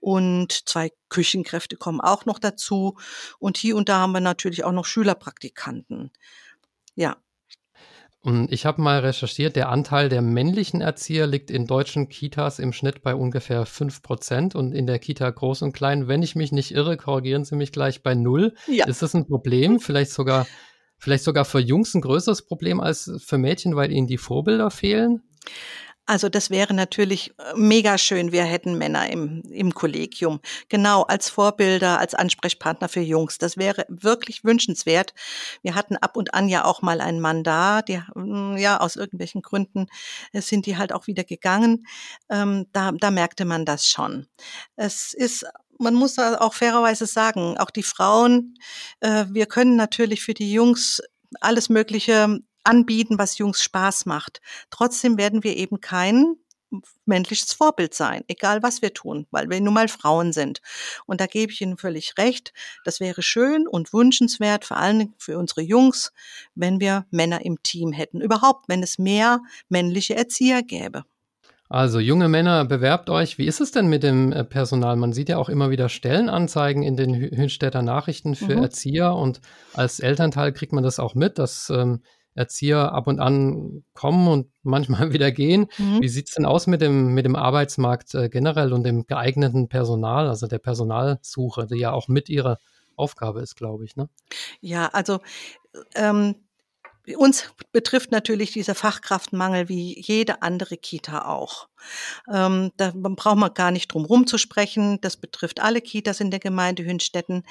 und 0.01 0.69
zwei 0.69 0.93
Küchenkräfte 1.09 1.77
kommen 1.77 2.01
auch 2.01 2.27
noch 2.27 2.39
dazu. 2.39 2.99
Und 3.39 3.57
hier 3.57 3.77
und 3.77 3.89
da 3.89 3.99
haben 4.01 4.13
wir 4.13 4.21
natürlich 4.21 4.65
auch 4.65 4.73
noch 4.73 4.85
Schülerpraktikanten. 4.85 6.11
Ja. 6.95 7.17
Und 8.21 8.53
ich 8.53 8.67
habe 8.67 8.83
mal 8.83 8.99
recherchiert, 8.99 9.55
der 9.55 9.69
Anteil 9.69 10.09
der 10.09 10.23
männlichen 10.23 10.81
Erzieher 10.81 11.27
liegt 11.29 11.51
in 11.51 11.67
deutschen 11.67 12.09
Kitas 12.09 12.59
im 12.59 12.73
Schnitt 12.73 13.03
bei 13.03 13.15
ungefähr 13.15 13.65
5% 13.65 14.57
und 14.57 14.73
in 14.73 14.89
der 14.89 14.99
Kita 14.99 15.31
Groß 15.31 15.63
und 15.63 15.73
Klein, 15.73 16.09
wenn 16.09 16.23
ich 16.23 16.35
mich 16.35 16.51
nicht 16.51 16.73
irre, 16.73 16.97
korrigieren 16.97 17.45
Sie 17.45 17.55
mich 17.55 17.71
gleich 17.71 18.03
bei 18.03 18.17
null. 18.17 18.55
Ja. 18.67 18.87
Ist 18.87 19.03
das 19.03 19.15
ein 19.15 19.27
Problem? 19.27 19.79
Vielleicht 19.79 20.11
sogar 20.11 20.47
vielleicht 20.99 21.25
sogar 21.25 21.45
für 21.45 21.61
Jungs 21.61 21.95
ein 21.95 22.01
größeres 22.01 22.43
Problem 22.43 22.81
als 22.81 23.11
für 23.25 23.39
Mädchen, 23.39 23.77
weil 23.77 23.93
ihnen 23.93 24.07
die 24.07 24.19
Vorbilder 24.19 24.71
fehlen? 24.71 25.23
Also 26.09 26.31
das 26.31 26.49
wäre 26.49 26.73
natürlich 26.73 27.35
äh, 27.39 27.53
mega 27.55 27.99
schön, 27.99 28.33
wir 28.33 28.45
hätten 28.45 28.79
Männer 28.79 29.11
im, 29.11 29.43
im 29.51 29.75
Kollegium. 29.75 30.41
Genau, 30.71 31.03
als 31.03 31.29
Vorbilder, 31.29 31.99
als 31.99 32.15
Ansprechpartner 32.15 32.89
für 32.89 33.01
Jungs. 33.01 33.37
Das 33.37 33.59
wäre 33.59 33.85
wirklich 33.91 34.43
wünschenswert. 34.43 35.13
Wir 35.61 35.75
hatten 35.75 35.99
ab 35.99 36.17
und 36.17 36.33
an 36.33 36.49
ja 36.49 36.65
auch 36.65 36.81
mal 36.81 37.03
einen 37.03 37.21
Mann 37.21 37.45
da, 37.45 37.83
die, 37.83 38.01
mm, 38.15 38.57
ja, 38.57 38.81
aus 38.81 38.97
irgendwelchen 38.97 39.43
Gründen 39.43 39.89
äh, 40.33 40.41
sind 40.41 40.65
die 40.65 40.79
halt 40.79 40.95
auch 40.95 41.09
wieder 41.09 41.25
gegangen. 41.25 41.87
Ähm, 42.31 42.65
da, 42.73 42.93
da 42.93 43.11
merkte 43.11 43.45
man 43.45 43.67
das 43.67 43.85
schon. 43.87 44.29
Es 44.77 45.13
ist 45.13 45.45
man 45.79 45.95
muss 45.95 46.19
auch 46.19 46.55
fairerweise 46.55 47.07
sagen, 47.07 47.57
auch 47.59 47.71
die 47.71 47.83
Frauen, 47.83 48.55
äh, 49.01 49.27
wir 49.31 49.47
können 49.47 49.77
natürlich 49.77 50.23
für 50.23 50.35
die 50.35 50.53
Jungs 50.53 51.01
alles 51.41 51.69
Mögliche 51.69 52.41
anbieten, 52.65 53.19
was 53.19 53.39
Jungs 53.39 53.63
Spaß 53.63 54.07
macht. 54.07 54.41
Trotzdem 54.71 55.17
werden 55.17 55.45
wir 55.45 55.57
eben 55.57 55.81
kein 55.81 56.37
männliches 57.07 57.53
Vorbild 57.53 57.95
sein, 57.95 58.25
egal 58.29 58.63
was 58.63 58.83
wir 58.83 58.93
tun, 58.93 59.27
weil 59.31 59.49
wir 59.49 59.61
nun 59.61 59.73
mal 59.73 59.89
Frauen 59.89 60.33
sind. 60.33 60.61
Und 61.07 61.21
da 61.21 61.27
gebe 61.27 61.51
ich 61.53 61.61
Ihnen 61.63 61.79
völlig 61.79 62.19
recht. 62.19 62.53
Das 62.85 63.01
wäre 63.01 63.23
schön 63.23 63.67
und 63.67 63.93
wünschenswert, 63.93 64.67
vor 64.67 64.77
allem 64.77 65.15
für 65.19 65.39
unsere 65.39 65.63
Jungs, 65.63 66.13
wenn 66.55 66.81
wir 66.81 67.07
Männer 67.11 67.45
im 67.45 67.63
Team 67.63 67.93
hätten. 67.93 68.21
Überhaupt, 68.21 68.69
wenn 68.69 68.83
es 68.83 68.99
mehr 68.99 69.41
männliche 69.71 70.15
Erzieher 70.15 70.63
gäbe. 70.63 71.05
Also 71.69 71.99
junge 72.01 72.29
Männer, 72.29 72.65
bewerbt 72.65 73.11
euch. 73.11 73.37
Wie 73.37 73.47
ist 73.47 73.61
es 73.61 73.73
denn 73.73 73.89
mit 73.89 74.03
dem 74.03 74.33
äh, 74.33 74.45
Personal? 74.45 74.97
Man 74.97 75.13
sieht 75.13 75.29
ja 75.29 75.37
auch 75.37 75.51
immer 75.51 75.71
wieder 75.71 75.89
Stellenanzeigen 75.89 76.83
in 76.83 76.97
den 76.97 77.15
Hünstädter 77.15 77.83
Nachrichten 77.83 78.35
für 78.35 78.57
mhm. 78.57 78.63
Erzieher 78.63 79.15
und 79.15 79.41
als 79.75 80.01
Elternteil 80.01 80.53
kriegt 80.53 80.73
man 80.73 80.83
das 80.83 80.99
auch 80.99 81.15
mit, 81.15 81.39
dass 81.39 81.69
ähm, 81.69 82.01
Erzieher 82.35 82.93
ab 82.93 83.07
und 83.07 83.21
an 83.21 83.85
kommen 83.93 84.29
und 84.29 84.47
manchmal 84.63 85.13
wieder 85.13 85.31
gehen. 85.31 85.67
Mhm. 85.77 86.01
Wie 86.01 86.09
sieht 86.09 86.29
es 86.29 86.35
denn 86.35 86.47
aus 86.47 86.67
mit 86.67 86.81
dem, 86.81 87.13
mit 87.13 87.27
dem 87.27 87.37
Arbeitsmarkt 87.37 88.15
äh, 88.15 88.31
generell 88.31 88.73
und 88.73 88.85
dem 88.85 89.07
geeigneten 89.07 89.69
Personal, 89.69 90.27
also 90.27 90.47
der 90.47 90.59
Personalsuche, 90.59 91.67
die 91.67 91.81
ja 91.81 91.93
auch 91.93 92.09
mit 92.09 92.31
ihrer 92.31 92.59
Aufgabe 92.97 93.41
ist, 93.43 93.57
glaube 93.57 93.85
ich. 93.85 93.95
Ne? 93.95 94.09
Ja, 94.61 94.87
also 94.89 95.21
ähm, 95.95 96.35
uns 97.17 97.53
betrifft 97.73 98.13
natürlich 98.13 98.53
dieser 98.53 98.75
Fachkraftmangel 98.75 99.69
wie 99.69 100.01
jede 100.01 100.43
andere 100.43 100.77
Kita 100.77 101.27
auch. 101.27 101.69
Ähm, 102.33 102.73
da 102.77 102.93
braucht 102.95 103.37
man 103.37 103.55
gar 103.55 103.71
nicht 103.71 103.89
drum 103.89 104.05
rum 104.05 104.27
zu 104.27 104.39
sprechen. 104.39 105.01
Das 105.01 105.17
betrifft 105.17 105.61
alle 105.61 105.81
Kitas 105.81 106.21
in 106.21 106.31
der 106.31 106.41
Gemeinde 106.41 106.85
Hünstetten. 106.85 107.45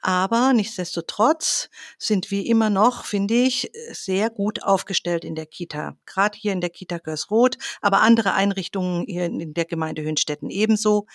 Aber 0.00 0.52
nichtsdestotrotz 0.52 1.68
sind 1.98 2.30
wir 2.30 2.46
immer 2.46 2.70
noch, 2.70 3.04
finde 3.04 3.34
ich, 3.34 3.70
sehr 3.92 4.30
gut 4.30 4.62
aufgestellt 4.62 5.24
in 5.24 5.34
der 5.34 5.46
Kita. 5.46 5.96
Gerade 6.06 6.38
hier 6.38 6.52
in 6.52 6.60
der 6.60 6.70
Kita 6.70 6.98
Görsroth, 6.98 7.58
aber 7.80 8.00
andere 8.00 8.34
Einrichtungen 8.34 9.04
hier 9.06 9.26
in 9.26 9.54
der 9.54 9.64
Gemeinde 9.64 10.02
Hünstetten 10.02 10.50
ebenso. 10.50 11.06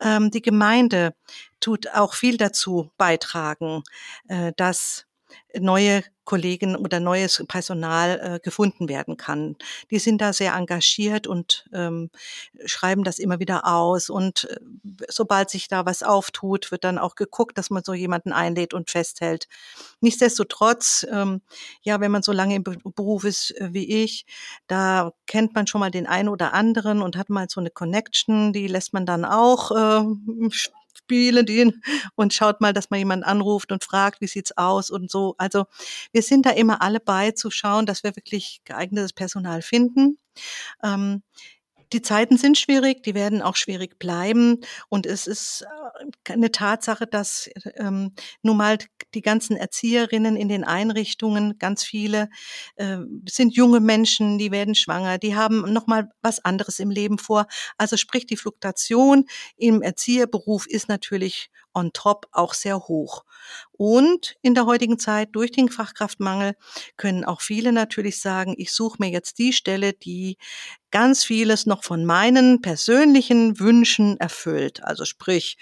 Ähm, 0.00 0.30
die 0.30 0.42
Gemeinde 0.42 1.14
tut 1.60 1.88
auch 1.94 2.14
viel 2.14 2.36
dazu 2.36 2.90
beitragen, 2.96 3.82
äh, 4.28 4.52
dass 4.56 5.05
neue 5.58 6.02
Kollegen 6.26 6.76
oder 6.76 7.00
neues 7.00 7.42
Personal 7.48 8.20
äh, 8.20 8.40
gefunden 8.40 8.88
werden 8.88 9.16
kann. 9.16 9.56
Die 9.90 9.98
sind 9.98 10.20
da 10.20 10.32
sehr 10.32 10.54
engagiert 10.54 11.26
und 11.26 11.66
ähm, 11.72 12.10
schreiben 12.66 13.04
das 13.04 13.18
immer 13.18 13.38
wieder 13.38 13.64
aus. 13.64 14.10
Und 14.10 14.44
äh, 14.50 14.56
sobald 15.08 15.48
sich 15.48 15.68
da 15.68 15.86
was 15.86 16.02
auftut, 16.02 16.70
wird 16.72 16.84
dann 16.84 16.98
auch 16.98 17.14
geguckt, 17.14 17.56
dass 17.56 17.70
man 17.70 17.84
so 17.84 17.94
jemanden 17.94 18.32
einlädt 18.32 18.74
und 18.74 18.90
festhält. 18.90 19.46
Nichtsdestotrotz, 20.00 21.06
ähm, 21.10 21.42
ja, 21.82 22.00
wenn 22.00 22.10
man 22.10 22.22
so 22.22 22.32
lange 22.32 22.56
im 22.56 22.64
Beruf 22.64 23.24
ist 23.24 23.52
äh, 23.52 23.68
wie 23.72 24.02
ich, 24.02 24.26
da 24.66 25.12
kennt 25.26 25.54
man 25.54 25.68
schon 25.68 25.80
mal 25.80 25.92
den 25.92 26.06
einen 26.08 26.28
oder 26.28 26.52
anderen 26.52 27.02
und 27.02 27.16
hat 27.16 27.30
mal 27.30 27.46
so 27.48 27.60
eine 27.60 27.70
Connection, 27.70 28.52
die 28.52 28.66
lässt 28.66 28.92
man 28.92 29.06
dann 29.06 29.24
auch 29.24 29.70
äh, 29.70 30.02
spielen 31.06 31.46
ihn 31.46 31.82
und 32.16 32.34
schaut 32.34 32.60
mal, 32.60 32.72
dass 32.72 32.90
man 32.90 32.98
jemanden 32.98 33.24
anruft 33.24 33.70
und 33.70 33.84
fragt, 33.84 34.20
wie 34.20 34.26
sieht's 34.26 34.56
aus 34.56 34.90
und 34.90 35.10
so. 35.10 35.36
Also 35.38 35.66
wir 36.12 36.22
sind 36.22 36.46
da 36.46 36.50
immer 36.50 36.82
alle 36.82 36.98
bei 36.98 37.30
zu 37.30 37.50
schauen, 37.50 37.86
dass 37.86 38.02
wir 38.02 38.16
wirklich 38.16 38.60
geeignetes 38.64 39.12
Personal 39.12 39.62
finden. 39.62 40.18
Ähm, 40.82 41.22
die 41.92 42.02
Zeiten 42.02 42.36
sind 42.36 42.58
schwierig, 42.58 43.02
die 43.02 43.14
werden 43.14 43.42
auch 43.42 43.56
schwierig 43.56 43.98
bleiben. 43.98 44.60
Und 44.88 45.06
es 45.06 45.26
ist 45.26 45.64
äh, 46.26 46.32
eine 46.32 46.50
Tatsache, 46.50 47.06
dass 47.06 47.48
ähm, 47.76 48.12
nun 48.42 48.56
mal 48.56 48.78
die 49.14 49.22
ganzen 49.22 49.56
Erzieherinnen 49.56 50.36
in 50.36 50.48
den 50.48 50.64
Einrichtungen, 50.64 51.58
ganz 51.58 51.84
viele 51.84 52.28
äh, 52.76 52.98
sind 53.28 53.54
junge 53.54 53.80
Menschen, 53.80 54.38
die 54.38 54.50
werden 54.50 54.74
schwanger, 54.74 55.18
die 55.18 55.36
haben 55.36 55.72
noch 55.72 55.86
mal 55.86 56.10
was 56.22 56.44
anderes 56.44 56.78
im 56.78 56.90
Leben 56.90 57.18
vor. 57.18 57.46
Also 57.78 57.96
sprich, 57.96 58.26
die 58.26 58.36
Fluktuation 58.36 59.24
im 59.56 59.82
Erzieherberuf 59.82 60.66
ist 60.66 60.88
natürlich 60.88 61.50
on 61.76 61.92
top 61.92 62.26
auch 62.32 62.54
sehr 62.54 62.78
hoch. 62.78 63.24
Und 63.72 64.36
in 64.42 64.54
der 64.54 64.66
heutigen 64.66 64.98
Zeit 64.98 65.28
durch 65.32 65.52
den 65.52 65.68
Fachkraftmangel 65.68 66.54
können 66.96 67.24
auch 67.24 67.42
viele 67.42 67.72
natürlich 67.72 68.20
sagen, 68.20 68.54
ich 68.56 68.72
suche 68.72 68.96
mir 68.98 69.10
jetzt 69.10 69.38
die 69.38 69.52
Stelle, 69.52 69.92
die 69.92 70.38
ganz 70.90 71.22
vieles 71.22 71.66
noch 71.66 71.84
von 71.84 72.04
meinen 72.04 72.62
persönlichen 72.62 73.60
Wünschen 73.60 74.18
erfüllt. 74.18 74.82
Also 74.82 75.04
sprich, 75.04 75.58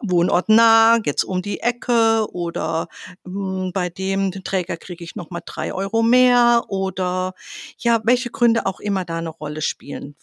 Wohnort 0.00 0.48
nah, 0.48 1.00
jetzt 1.04 1.24
um 1.24 1.42
die 1.42 1.60
Ecke 1.60 2.26
oder 2.32 2.88
mh, 3.24 3.64
hm, 3.64 3.72
bei 3.72 3.88
dem 3.90 4.30
Träger 4.44 4.76
kriege 4.76 5.02
ich 5.04 5.16
noch 5.16 5.30
mal 5.30 5.42
drei 5.44 5.74
Euro 5.74 6.02
mehr 6.02 6.64
oder 6.68 7.34
ja, 7.78 8.00
welche 8.04 8.30
Gründe 8.30 8.66
auch 8.66 8.80
immer 8.80 9.04
da 9.04 9.18
eine 9.18 9.30
Rolle 9.30 9.60
spielen. 9.60 10.14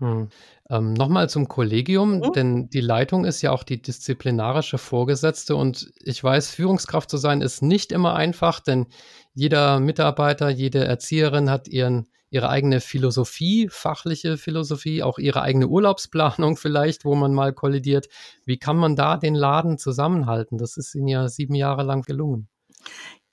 Hm. 0.00 0.28
Ähm, 0.70 0.94
Nochmal 0.94 1.28
zum 1.28 1.46
Kollegium, 1.46 2.18
mhm. 2.18 2.32
denn 2.32 2.70
die 2.70 2.80
Leitung 2.80 3.26
ist 3.26 3.42
ja 3.42 3.52
auch 3.52 3.62
die 3.62 3.82
disziplinarische 3.82 4.78
Vorgesetzte 4.78 5.56
und 5.56 5.92
ich 6.02 6.24
weiß, 6.24 6.50
Führungskraft 6.50 7.10
zu 7.10 7.18
sein 7.18 7.42
ist 7.42 7.62
nicht 7.62 7.92
immer 7.92 8.14
einfach, 8.14 8.60
denn 8.60 8.86
jeder 9.34 9.78
Mitarbeiter, 9.78 10.48
jede 10.48 10.84
Erzieherin 10.84 11.50
hat 11.50 11.68
ihren, 11.68 12.06
ihre 12.30 12.48
eigene 12.48 12.80
Philosophie, 12.80 13.68
fachliche 13.70 14.38
Philosophie, 14.38 15.02
auch 15.02 15.18
ihre 15.18 15.42
eigene 15.42 15.68
Urlaubsplanung 15.68 16.56
vielleicht, 16.56 17.04
wo 17.04 17.14
man 17.14 17.34
mal 17.34 17.52
kollidiert. 17.52 18.08
Wie 18.46 18.56
kann 18.56 18.78
man 18.78 18.96
da 18.96 19.18
den 19.18 19.34
Laden 19.34 19.76
zusammenhalten? 19.76 20.56
Das 20.56 20.78
ist 20.78 20.94
Ihnen 20.94 21.08
ja 21.08 21.28
sieben 21.28 21.54
Jahre 21.54 21.82
lang 21.82 22.02
gelungen. 22.02 22.48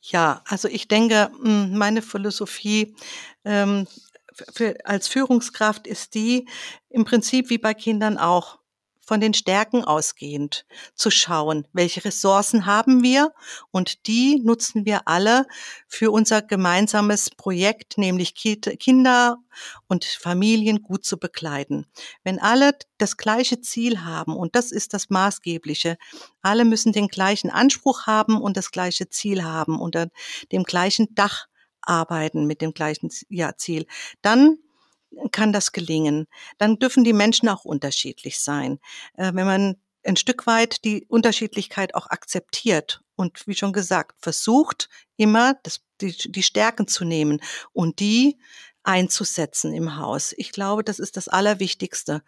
Ja, 0.01 0.41
also 0.45 0.67
ich 0.67 0.88
denke, 0.88 1.30
hm, 1.41 1.77
meine 1.77 2.01
Philosophie 2.01 2.95
ähm, 3.43 3.88
für, 4.54 4.76
als 4.86 5.08
Führungskraft 5.08 5.88
ist 5.88 6.13
die 6.15 6.47
im 6.89 7.06
Prinzip 7.06 7.50
wie 7.50 7.58
bei 7.58 7.73
Kindern 7.73 8.17
auch 8.17 8.60
von 9.08 9.21
den 9.21 9.34
Stärken 9.34 9.86
ausgehend 9.86 10.65
zu 10.93 11.10
schauen, 11.10 11.65
welche 11.71 12.04
Ressourcen 12.04 12.65
haben 12.65 13.04
wir 13.04 13.32
und 13.71 14.06
die 14.06 14.41
nutzen 14.43 14.86
wir 14.86 15.08
alle 15.08 15.47
für 15.88 16.12
unser 16.12 16.41
gemeinsames 16.41 17.30
Projekt, 17.30 17.97
nämlich 17.97 18.36
Kinder 18.36 19.38
und 19.88 20.04
Familien 20.04 20.82
gut 20.82 21.06
zu 21.06 21.17
begleiten. 21.17 21.88
Wenn 22.26 22.38
alle 22.38 22.73
das 22.97 23.15
gleiche 23.15 23.62
Ziel 23.62 24.02
haben, 24.02 24.36
und 24.36 24.58
das 24.58 24.73
ist 24.73 24.93
das 24.93 25.10
Maßgebliche, 25.10 25.97
alle 26.41 26.65
müssen 26.65 26.91
den 26.91 27.08
gleichen 27.08 27.50
Anspruch 27.50 28.08
haben 28.08 28.41
und 28.41 28.58
das 28.58 28.71
gleiche 28.71 29.08
Ziel 29.08 29.45
haben, 29.45 29.80
unter 29.80 30.10
dem 30.52 30.63
gleichen 30.63 31.15
Dach 31.15 31.47
arbeiten 31.88 32.45
mit 32.45 32.62
dem 32.62 32.73
gleichen 32.73 33.10
ja, 33.30 33.56
Ziel, 33.56 33.86
dann 34.21 34.58
kann 35.32 35.54
das 35.54 35.71
gelingen. 35.71 36.28
Dann 36.58 36.80
dürfen 36.80 37.04
die 37.04 37.13
Menschen 37.13 37.50
auch 37.50 37.65
unterschiedlich 37.65 38.39
sein. 38.39 38.80
Äh, 39.13 39.32
wenn 39.34 39.45
man 39.45 39.76
ein 40.04 40.17
Stück 40.17 40.47
weit 40.47 40.84
die 40.86 41.06
Unterschiedlichkeit 41.08 41.95
auch 41.95 42.08
akzeptiert 42.08 43.02
und 43.15 43.45
wie 43.47 43.56
schon 43.56 43.73
gesagt, 43.73 44.15
versucht 44.19 44.89
immer 45.17 45.56
das, 45.63 45.82
die, 46.02 46.15
die 46.15 46.43
Stärken 46.43 46.88
zu 46.88 47.04
nehmen 47.04 47.41
und 47.73 48.00
die 48.00 48.38
einzusetzen 48.84 49.73
im 49.73 49.97
Haus. 49.97 50.34
Ich 50.38 50.52
glaube, 50.52 50.84
das 50.84 51.00
ist 51.00 51.17
das 51.17 51.28
Allerwichtigste. 51.28 52.23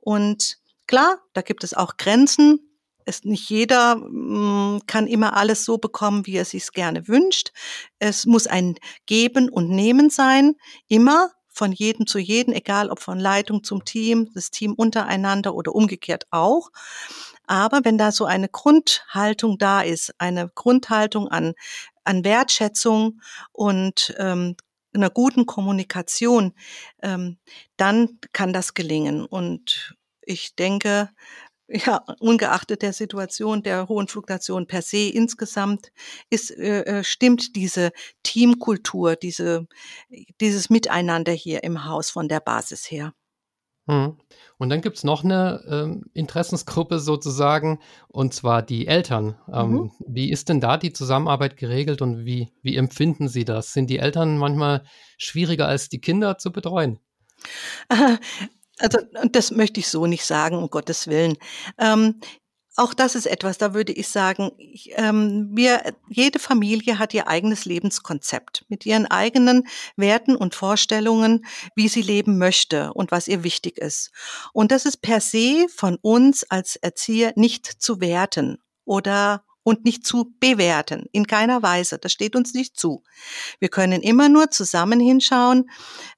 Und 0.00 0.58
klar, 0.86 1.18
da 1.32 1.42
gibt 1.42 1.64
es 1.64 1.74
auch 1.74 1.96
Grenzen. 1.96 2.73
Es 3.04 3.24
nicht 3.24 3.48
jeder 3.50 3.96
mh, 3.96 4.76
mm, 4.76 4.86
kann 4.86 5.06
immer 5.06 5.36
alles 5.36 5.64
so 5.64 5.78
bekommen, 5.78 6.26
wie 6.26 6.36
er 6.36 6.44
sich 6.44 6.70
gerne 6.72 7.08
wünscht. 7.08 7.52
Es 7.98 8.26
muss 8.26 8.46
ein 8.46 8.76
Geben 9.06 9.48
und 9.48 9.70
Nehmen 9.70 10.10
sein, 10.10 10.54
immer 10.88 11.30
von 11.54 11.72
jedem 11.72 12.06
zu 12.06 12.18
jedem, 12.18 12.52
egal 12.52 12.90
ob 12.90 13.00
von 13.00 13.18
Leitung 13.18 13.62
zum 13.62 13.84
Team, 13.84 14.28
das 14.34 14.50
Team 14.50 14.74
untereinander 14.74 15.54
oder 15.54 15.74
umgekehrt 15.74 16.26
auch. 16.30 16.70
Aber 17.46 17.84
wenn 17.84 17.96
da 17.96 18.10
so 18.10 18.24
eine 18.24 18.48
Grundhaltung 18.48 19.58
da 19.58 19.80
ist, 19.82 20.14
eine 20.18 20.50
Grundhaltung 20.54 21.28
an, 21.28 21.54
an 22.02 22.24
Wertschätzung 22.24 23.20
und 23.52 24.14
ähm, 24.18 24.56
einer 24.94 25.10
guten 25.10 25.46
Kommunikation, 25.46 26.54
ähm, 27.02 27.38
dann 27.76 28.18
kann 28.32 28.52
das 28.52 28.74
gelingen. 28.74 29.24
Und 29.24 29.94
ich 30.22 30.56
denke, 30.56 31.10
ja, 31.68 32.04
ungeachtet 32.20 32.82
der 32.82 32.92
Situation 32.92 33.62
der 33.62 33.88
hohen 33.88 34.08
Fluktuation 34.08 34.66
per 34.66 34.82
se 34.82 35.08
insgesamt 35.08 35.92
ist, 36.30 36.50
äh, 36.50 36.82
äh, 36.82 37.04
stimmt 37.04 37.56
diese 37.56 37.90
Teamkultur, 38.22 39.16
diese, 39.16 39.66
dieses 40.40 40.70
Miteinander 40.70 41.32
hier 41.32 41.64
im 41.64 41.84
Haus 41.84 42.10
von 42.10 42.28
der 42.28 42.40
Basis 42.40 42.90
her. 42.90 43.14
Hm. 43.86 44.16
Und 44.56 44.70
dann 44.70 44.80
gibt's 44.80 45.04
noch 45.04 45.24
eine 45.24 45.62
ähm, 45.68 46.04
Interessensgruppe 46.14 46.98
sozusagen, 47.00 47.80
und 48.08 48.32
zwar 48.32 48.62
die 48.62 48.86
Eltern. 48.86 49.36
Ähm, 49.52 49.70
mhm. 49.70 49.92
Wie 50.06 50.30
ist 50.30 50.48
denn 50.48 50.60
da 50.60 50.78
die 50.78 50.92
Zusammenarbeit 50.92 51.58
geregelt 51.58 52.00
und 52.00 52.24
wie, 52.24 52.50
wie 52.62 52.76
empfinden 52.76 53.28
Sie 53.28 53.44
das? 53.44 53.74
Sind 53.74 53.90
die 53.90 53.98
Eltern 53.98 54.38
manchmal 54.38 54.84
schwieriger 55.18 55.68
als 55.68 55.90
die 55.90 56.00
Kinder 56.00 56.38
zu 56.38 56.50
betreuen? 56.50 56.98
Also, 58.78 58.98
das 59.30 59.50
möchte 59.50 59.80
ich 59.80 59.88
so 59.88 60.06
nicht 60.06 60.24
sagen, 60.24 60.56
um 60.56 60.68
Gottes 60.68 61.06
Willen. 61.06 61.36
Ähm, 61.78 62.20
auch 62.76 62.92
das 62.92 63.14
ist 63.14 63.26
etwas, 63.26 63.56
da 63.56 63.72
würde 63.72 63.92
ich 63.92 64.08
sagen, 64.08 64.50
ähm, 64.96 65.48
wir, 65.52 65.94
jede 66.08 66.40
Familie 66.40 66.98
hat 66.98 67.14
ihr 67.14 67.28
eigenes 67.28 67.66
Lebenskonzept 67.66 68.64
mit 68.68 68.84
ihren 68.84 69.06
eigenen 69.06 69.68
Werten 69.96 70.34
und 70.34 70.56
Vorstellungen, 70.56 71.46
wie 71.76 71.86
sie 71.86 72.02
leben 72.02 72.36
möchte 72.36 72.92
und 72.92 73.12
was 73.12 73.28
ihr 73.28 73.44
wichtig 73.44 73.78
ist. 73.78 74.10
Und 74.52 74.72
das 74.72 74.86
ist 74.86 75.02
per 75.02 75.20
se 75.20 75.66
von 75.72 75.98
uns 76.02 76.42
als 76.50 76.74
Erzieher 76.74 77.32
nicht 77.36 77.66
zu 77.66 78.00
werten 78.00 78.58
oder 78.84 79.44
und 79.64 79.84
nicht 79.84 80.06
zu 80.06 80.32
bewerten. 80.38 81.06
In 81.10 81.26
keiner 81.26 81.62
Weise. 81.62 81.98
Das 81.98 82.12
steht 82.12 82.36
uns 82.36 82.54
nicht 82.54 82.78
zu. 82.78 83.02
Wir 83.58 83.70
können 83.70 84.02
immer 84.02 84.28
nur 84.28 84.50
zusammen 84.50 85.00
hinschauen, 85.00 85.68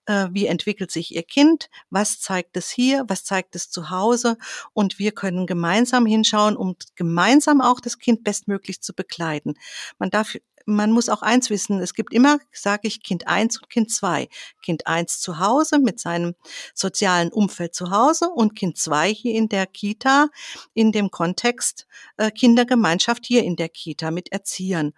äh, 0.04 0.28
wie 0.32 0.46
entwickelt 0.46 0.90
sich 0.90 1.14
Ihr 1.14 1.22
Kind, 1.22 1.70
was 1.88 2.20
zeigt 2.20 2.56
es 2.56 2.68
hier, 2.68 3.04
was 3.09 3.24
zeigt 3.24 3.56
es 3.56 3.70
zu 3.70 3.88
Hause 3.88 4.37
und 4.74 4.98
wir 4.98 5.12
können 5.12 5.46
gemeinsam 5.46 6.04
hinschauen, 6.04 6.56
um 6.56 6.76
gemeinsam 6.96 7.61
auch 7.62 7.80
das 7.80 7.98
Kind 7.98 8.24
bestmöglich 8.24 8.82
zu 8.82 8.92
begleiten. 8.92 9.54
Man 9.98 10.11
darf 10.11 10.37
man 10.66 10.90
muss 10.90 11.09
auch 11.09 11.22
eins 11.22 11.48
wissen, 11.48 11.81
es 11.81 11.94
gibt 11.94 12.12
immer, 12.12 12.38
sage 12.52 12.88
ich, 12.88 13.02
Kind 13.02 13.29
eins 13.29 13.59
und 13.59 13.70
Kind 13.70 13.90
zwei. 13.90 14.29
Kind 14.62 14.87
eins 14.87 15.20
zu 15.20 15.38
Hause 15.38 15.79
mit 15.79 16.00
seinem 16.00 16.35
sozialen 16.74 17.33
Umfeld 17.33 17.74
zu 17.74 17.90
Hause 17.90 18.29
und 18.29 18.57
Kind 18.57 18.76
zwei 18.76 19.14
hier 19.14 19.35
in 19.35 19.48
der 19.48 19.66
Kita 19.66 20.29
in 20.74 20.92
dem 20.92 21.11
Kontext 21.11 21.87
äh, 22.16 22.31
Kindergemeinschaft 22.31 23.24
hier 23.24 23.44
in 23.44 23.57
der 23.57 23.68
Kita 23.68 24.11
mit 24.11 24.33
Erziehern. 24.33 24.92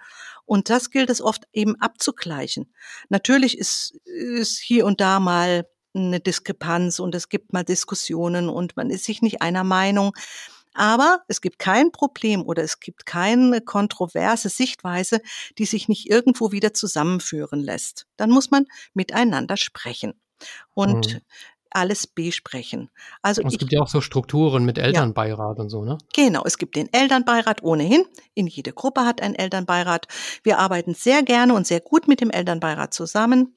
Und 0.47 0.71
das 0.71 0.91
gilt 0.91 1.11
es 1.11 1.21
oft 1.21 1.47
eben 1.53 1.79
abzugleichen. 1.81 2.73
Natürlich 3.11 3.59
ist, 3.59 3.95
ist 4.07 4.59
hier 4.59 4.87
und 4.87 5.01
da 5.03 5.21
mal 5.21 5.69
eine 5.95 6.21
Diskrepanz 6.21 6.99
und 6.99 7.15
es 7.15 7.29
gibt 7.29 7.53
mal 7.53 7.65
Diskussionen 7.65 8.49
und 8.49 8.77
man 8.77 8.91
ist 8.91 9.05
sich 9.05 9.21
nicht 9.21 9.43
einer 9.43 9.65
Meinung. 9.65 10.15
Aber 10.79 11.25
es 11.27 11.41
gibt 11.41 11.59
kein 11.59 11.91
Problem 11.91 12.43
oder 12.43 12.63
es 12.63 12.79
gibt 12.79 13.05
keine 13.05 13.61
kontroverse 13.61 14.49
Sichtweise, 14.49 15.21
die 15.59 15.65
sich 15.65 15.89
nicht 15.89 16.09
irgendwo 16.09 16.53
wieder 16.53 16.73
zusammenführen 16.73 17.61
lässt. 17.61 18.07
Dann 18.17 18.31
muss 18.31 18.53
man 18.53 18.67
miteinander 18.95 19.57
sprechen. 19.57 20.15
Und 20.73 21.15
mhm 21.15 21.21
alles 21.71 22.07
besprechen. 22.07 22.91
Also 23.23 23.43
es 23.43 23.55
ich, 23.55 23.59
gibt 23.59 23.73
ja 23.73 23.81
auch 23.81 23.89
so 23.89 24.01
Strukturen 24.01 24.65
mit 24.65 24.79
Elternbeirat 24.79 25.59
ja, 25.59 25.63
und 25.63 25.69
so, 25.69 25.85
ne? 25.85 25.99
Genau, 26.15 26.43
es 26.45 26.59
gibt 26.59 26.77
den 26.77 26.93
Elternbeirat 26.93 27.63
ohnehin. 27.63 28.05
In 28.35 28.47
jede 28.47 28.73
Gruppe 28.73 29.05
hat 29.05 29.21
ein 29.21 29.35
Elternbeirat. 29.35 30.07
Wir 30.43 30.59
arbeiten 30.59 30.95
sehr 30.95 31.23
gerne 31.23 31.55
und 31.55 31.67
sehr 31.67 31.81
gut 31.81 32.09
mit 32.09 32.21
dem 32.21 32.31
Elternbeirat 32.31 32.95
zusammen. 32.95 33.57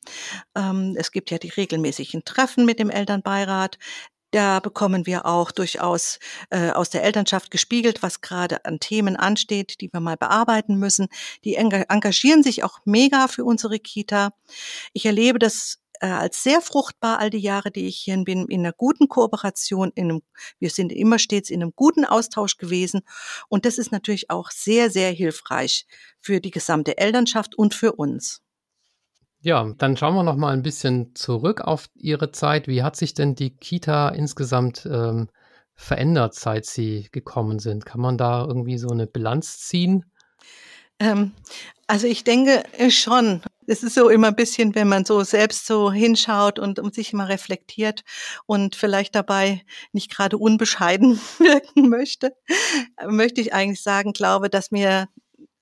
Ähm, 0.55 0.95
es 0.97 1.11
gibt 1.11 1.31
ja 1.31 1.37
die 1.37 1.49
regelmäßigen 1.49 2.23
Treffen 2.25 2.65
mit 2.65 2.79
dem 2.79 2.89
Elternbeirat. 2.89 3.77
Da 4.31 4.59
bekommen 4.59 5.05
wir 5.05 5.25
auch 5.25 5.51
durchaus 5.51 6.19
äh, 6.49 6.71
aus 6.71 6.89
der 6.89 7.03
Elternschaft 7.03 7.51
gespiegelt, 7.51 8.01
was 8.01 8.21
gerade 8.21 8.63
an 8.65 8.79
Themen 8.79 9.17
ansteht, 9.17 9.81
die 9.81 9.91
wir 9.91 9.99
mal 9.99 10.17
bearbeiten 10.17 10.77
müssen. 10.77 11.07
Die 11.43 11.55
engagieren 11.55 12.41
sich 12.41 12.63
auch 12.63 12.79
mega 12.85 13.27
für 13.27 13.43
unsere 13.43 13.79
Kita. 13.79 14.31
Ich 14.93 15.05
erlebe 15.05 15.37
das 15.37 15.81
äh, 16.01 16.07
als 16.07 16.43
sehr 16.43 16.61
fruchtbar 16.61 17.19
all 17.19 17.29
die 17.29 17.37
Jahre, 17.39 17.71
die 17.71 17.87
ich 17.87 17.97
hier 17.97 18.17
bin, 18.23 18.47
in 18.47 18.61
einer 18.61 18.73
guten 18.73 19.07
Kooperation, 19.07 19.91
in 19.95 20.09
einem, 20.09 20.21
wir 20.59 20.69
sind 20.69 20.91
immer 20.91 21.19
stets 21.19 21.49
in 21.49 21.61
einem 21.61 21.73
guten 21.75 22.05
Austausch 22.05 22.57
gewesen. 22.57 23.01
Und 23.49 23.65
das 23.65 23.77
ist 23.77 23.91
natürlich 23.91 24.29
auch 24.29 24.49
sehr, 24.49 24.89
sehr 24.89 25.11
hilfreich 25.11 25.85
für 26.19 26.41
die 26.41 26.51
gesamte 26.51 26.97
Elternschaft 26.97 27.55
und 27.55 27.75
für 27.75 27.93
uns. 27.93 28.41
Ja, 29.43 29.73
dann 29.79 29.97
schauen 29.97 30.13
wir 30.13 30.21
noch 30.23 30.35
mal 30.35 30.53
ein 30.53 30.61
bisschen 30.61 31.15
zurück 31.15 31.61
auf 31.61 31.89
Ihre 31.95 32.31
Zeit. 32.31 32.67
Wie 32.67 32.83
hat 32.83 32.95
sich 32.95 33.15
denn 33.15 33.33
die 33.33 33.49
Kita 33.49 34.09
insgesamt 34.09 34.85
ähm, 34.85 35.29
verändert, 35.73 36.35
seit 36.35 36.67
Sie 36.67 37.07
gekommen 37.11 37.57
sind? 37.57 37.83
Kann 37.83 38.01
man 38.01 38.19
da 38.19 38.45
irgendwie 38.45 38.77
so 38.77 38.89
eine 38.89 39.07
Bilanz 39.07 39.57
ziehen? 39.59 40.05
Ähm, 40.99 41.31
also 41.87 42.05
ich 42.05 42.23
denke 42.23 42.63
äh, 42.77 42.91
schon. 42.91 43.41
Es 43.65 43.81
ist 43.81 43.95
so 43.95 44.09
immer 44.09 44.27
ein 44.27 44.35
bisschen, 44.35 44.75
wenn 44.75 44.87
man 44.87 45.05
so 45.05 45.23
selbst 45.23 45.65
so 45.65 45.91
hinschaut 45.91 46.59
und 46.59 46.77
um 46.77 46.91
sich 46.91 47.11
mal 47.11 47.25
reflektiert 47.25 48.03
und 48.45 48.75
vielleicht 48.75 49.15
dabei 49.15 49.63
nicht 49.91 50.11
gerade 50.11 50.37
unbescheiden 50.37 51.19
wirken 51.39 51.89
möchte, 51.89 52.33
möchte 53.07 53.41
ich 53.41 53.53
eigentlich 53.53 53.81
sagen, 53.81 54.13
glaube, 54.13 54.51
dass 54.51 54.69
mir 54.69 55.07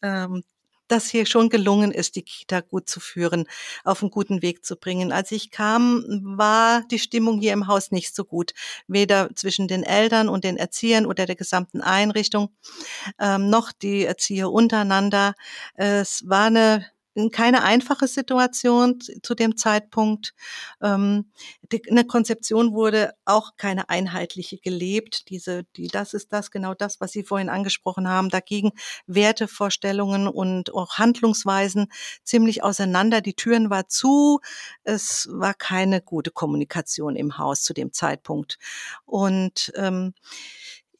ähm, 0.02 0.44
das 0.92 1.10
hier 1.10 1.26
schon 1.26 1.50
gelungen 1.50 1.92
ist, 1.92 2.16
die 2.16 2.24
Kita 2.24 2.62
gut 2.62 2.90
zu 2.90 3.00
führen, 3.00 3.46
auf 3.84 4.02
einen 4.02 4.12
guten 4.12 4.42
Weg 4.42 4.66
zu 4.66 4.76
bringen. 4.76 5.12
Als 5.12 5.32
ich 5.32 5.52
kam, 5.52 6.04
war 6.38 6.84
die 6.92 7.00
Stimmung 7.00 7.40
hier 7.40 7.54
im 7.54 7.68
Haus 7.68 7.92
nicht 7.92 8.16
so 8.16 8.26
gut, 8.26 8.54
weder 8.88 9.30
zwischen 9.36 9.68
den 9.68 9.84
Eltern 9.84 10.30
und 10.30 10.44
den 10.44 10.58
Erziehern 10.58 11.06
oder 11.06 11.26
der 11.26 11.36
gesamten 11.36 11.82
Einrichtung, 11.82 12.50
ähm, 13.20 13.50
noch 13.50 13.72
die 13.72 14.06
Erzieher 14.06 14.52
untereinander. 14.52 15.36
Es 15.76 16.28
war 16.28 16.48
eine 16.48 16.86
keine 17.32 17.64
einfache 17.64 18.08
Situation 18.08 19.00
zu 19.24 19.36
dem 19.36 19.58
Zeitpunkt. 19.58 20.34
Ähm, 20.82 21.32
die, 21.72 21.82
eine 21.90 22.06
Konzeption 22.06 22.74
wurde 22.74 23.14
auch 23.26 23.52
keine 23.58 23.90
einheitliche 23.90 24.58
gelebt. 24.58 25.30
Diese, 25.30 25.64
die, 25.76 25.88
das 25.88 26.14
ist 26.14 26.32
das 26.32 26.52
genau 26.52 26.74
das, 26.74 27.02
was 27.02 27.12
Sie 27.12 27.24
vorhin 27.24 27.50
angesprochen 27.50 28.08
haben. 28.08 28.30
Dagegen 28.30 28.72
Wertevorstellungen 29.08 30.28
und 30.28 30.74
auch 30.74 30.98
Handlungsweisen 30.98 31.88
ziemlich 32.24 32.64
auseinander. 32.64 33.22
Die 33.22 33.36
Türen 33.36 33.70
war 33.70 33.88
zu. 33.88 34.40
Es 34.84 35.28
war 35.32 35.54
keine 35.54 36.02
gute 36.02 36.32
Kommunikation 36.32 37.16
im 37.16 37.38
Haus 37.38 37.64
zu 37.64 37.74
dem 37.74 37.92
Zeitpunkt. 37.92 38.58
Und 39.06 39.72
ähm, 39.76 40.14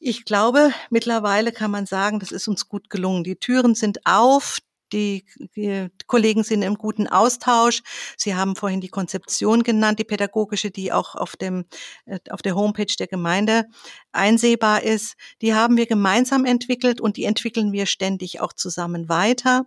ich 0.02 0.24
glaube, 0.24 0.72
mittlerweile 0.88 1.52
kann 1.52 1.70
man 1.70 1.84
sagen, 1.84 2.20
das 2.20 2.32
ist 2.32 2.48
uns 2.48 2.68
gut 2.68 2.88
gelungen. 2.88 3.22
Die 3.22 3.36
Türen 3.36 3.74
sind 3.74 4.06
auf, 4.06 4.58
die, 4.92 5.24
die 5.56 5.88
Kollegen 6.06 6.44
sind 6.44 6.62
im 6.62 6.76
guten 6.76 7.06
Austausch. 7.06 7.82
Sie 8.16 8.34
haben 8.34 8.56
vorhin 8.56 8.80
die 8.80 8.88
Konzeption 8.88 9.62
genannt, 9.62 9.98
die 9.98 10.04
pädagogische, 10.04 10.70
die 10.70 10.92
auch 10.92 11.14
auf 11.14 11.36
dem, 11.36 11.66
äh, 12.06 12.18
auf 12.30 12.42
der 12.42 12.54
Homepage 12.54 12.94
der 12.98 13.06
Gemeinde 13.06 13.66
einsehbar 14.12 14.82
ist. 14.82 15.14
Die 15.42 15.54
haben 15.54 15.76
wir 15.76 15.86
gemeinsam 15.86 16.44
entwickelt 16.44 17.00
und 17.00 17.16
die 17.16 17.24
entwickeln 17.24 17.72
wir 17.72 17.86
ständig 17.86 18.40
auch 18.40 18.52
zusammen 18.52 19.08
weiter. 19.08 19.66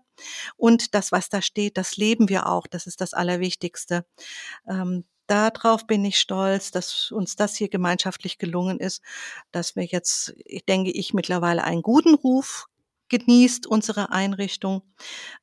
Und 0.58 0.94
das, 0.94 1.12
was 1.12 1.30
da 1.30 1.42
steht, 1.42 1.78
das 1.78 1.98
leben 1.98 2.30
wir 2.30 2.48
auch. 2.48 2.68
Das 2.68 2.88
ist 2.88 3.02
das 3.02 3.14
Allerwichtigste. 3.14 4.06
Ähm, 4.68 5.06
Darauf 5.28 5.88
bin 5.88 6.04
ich 6.04 6.20
stolz, 6.20 6.72
dass 6.72 7.10
uns 7.12 7.38
das 7.38 7.56
hier 7.56 7.70
gemeinschaftlich 7.70 8.38
gelungen 8.38 8.80
ist, 8.80 9.02
dass 9.52 9.76
wir 9.76 9.86
jetzt, 9.86 10.34
denke 10.68 10.92
ich, 10.92 11.14
mittlerweile 11.14 11.64
einen 11.64 11.82
guten 11.82 12.14
Ruf 12.14 12.68
genießt 13.14 13.68
unsere 13.68 14.10
Einrichtung. 14.10 14.82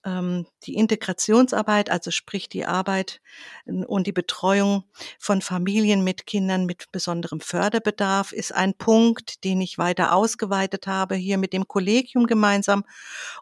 Ähm, 0.04 0.44
die 0.64 0.74
Integrationsarbeit, 0.74 1.88
also 1.88 2.10
sprich 2.10 2.48
die 2.48 2.66
Arbeit 2.66 3.20
und 3.64 4.08
die 4.08 4.12
Betreuung 4.12 4.84
von 5.20 5.40
Familien 5.40 6.02
mit 6.02 6.26
Kindern 6.26 6.66
mit 6.66 6.90
besonderem 6.90 7.40
Förderbedarf 7.40 8.32
ist 8.32 8.52
ein 8.52 8.74
Punkt, 8.74 9.44
den 9.44 9.60
ich 9.60 9.78
weiter 9.78 10.12
ausgeweitet 10.14 10.88
habe 10.88 11.14
hier 11.14 11.38
mit 11.38 11.52
dem 11.52 11.68
Kollegium 11.68 12.26
gemeinsam 12.26 12.84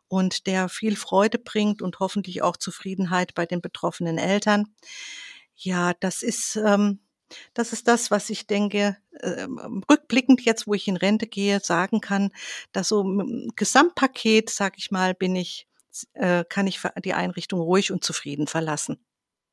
und 0.09 0.47
der 0.47 0.69
viel 0.69 0.97
Freude 0.97 1.39
bringt 1.39 1.81
und 1.81 1.99
hoffentlich 1.99 2.43
auch 2.43 2.59
Zufriedenheit 2.59 3.35
bei 3.35 3.47
den 3.47 3.63
betroffenen 3.63 4.19
Eltern. 4.19 4.67
Ja, 5.57 5.95
das 5.95 6.23
ist 6.23 6.57
ähm, 6.57 7.01
das 7.55 7.73
ist 7.73 7.89
das, 7.89 8.11
was 8.11 8.31
ich 8.31 8.47
denke, 8.47 8.97
äh, 9.13 9.47
rückblickend 9.91 10.45
jetzt, 10.45 10.67
wo 10.67 10.75
ich 10.75 10.89
in 10.89 10.97
Rente 10.97 11.27
gehe, 11.27 11.61
sagen 11.61 12.01
kann, 12.01 12.31
dass 12.73 12.89
so 12.89 13.03
im 13.03 13.51
Gesamtpaket, 13.57 14.51
sag 14.51 14.79
ich 14.79 14.91
mal, 14.91 15.15
bin 15.15 15.37
ich, 15.37 15.67
äh, 16.15 16.45
kann 16.49 16.67
ich 16.67 16.81
die 17.05 17.15
Einrichtung 17.15 17.61
ruhig 17.61 17.93
und 17.93 18.05
zufrieden 18.05 18.47
verlassen. 18.47 18.99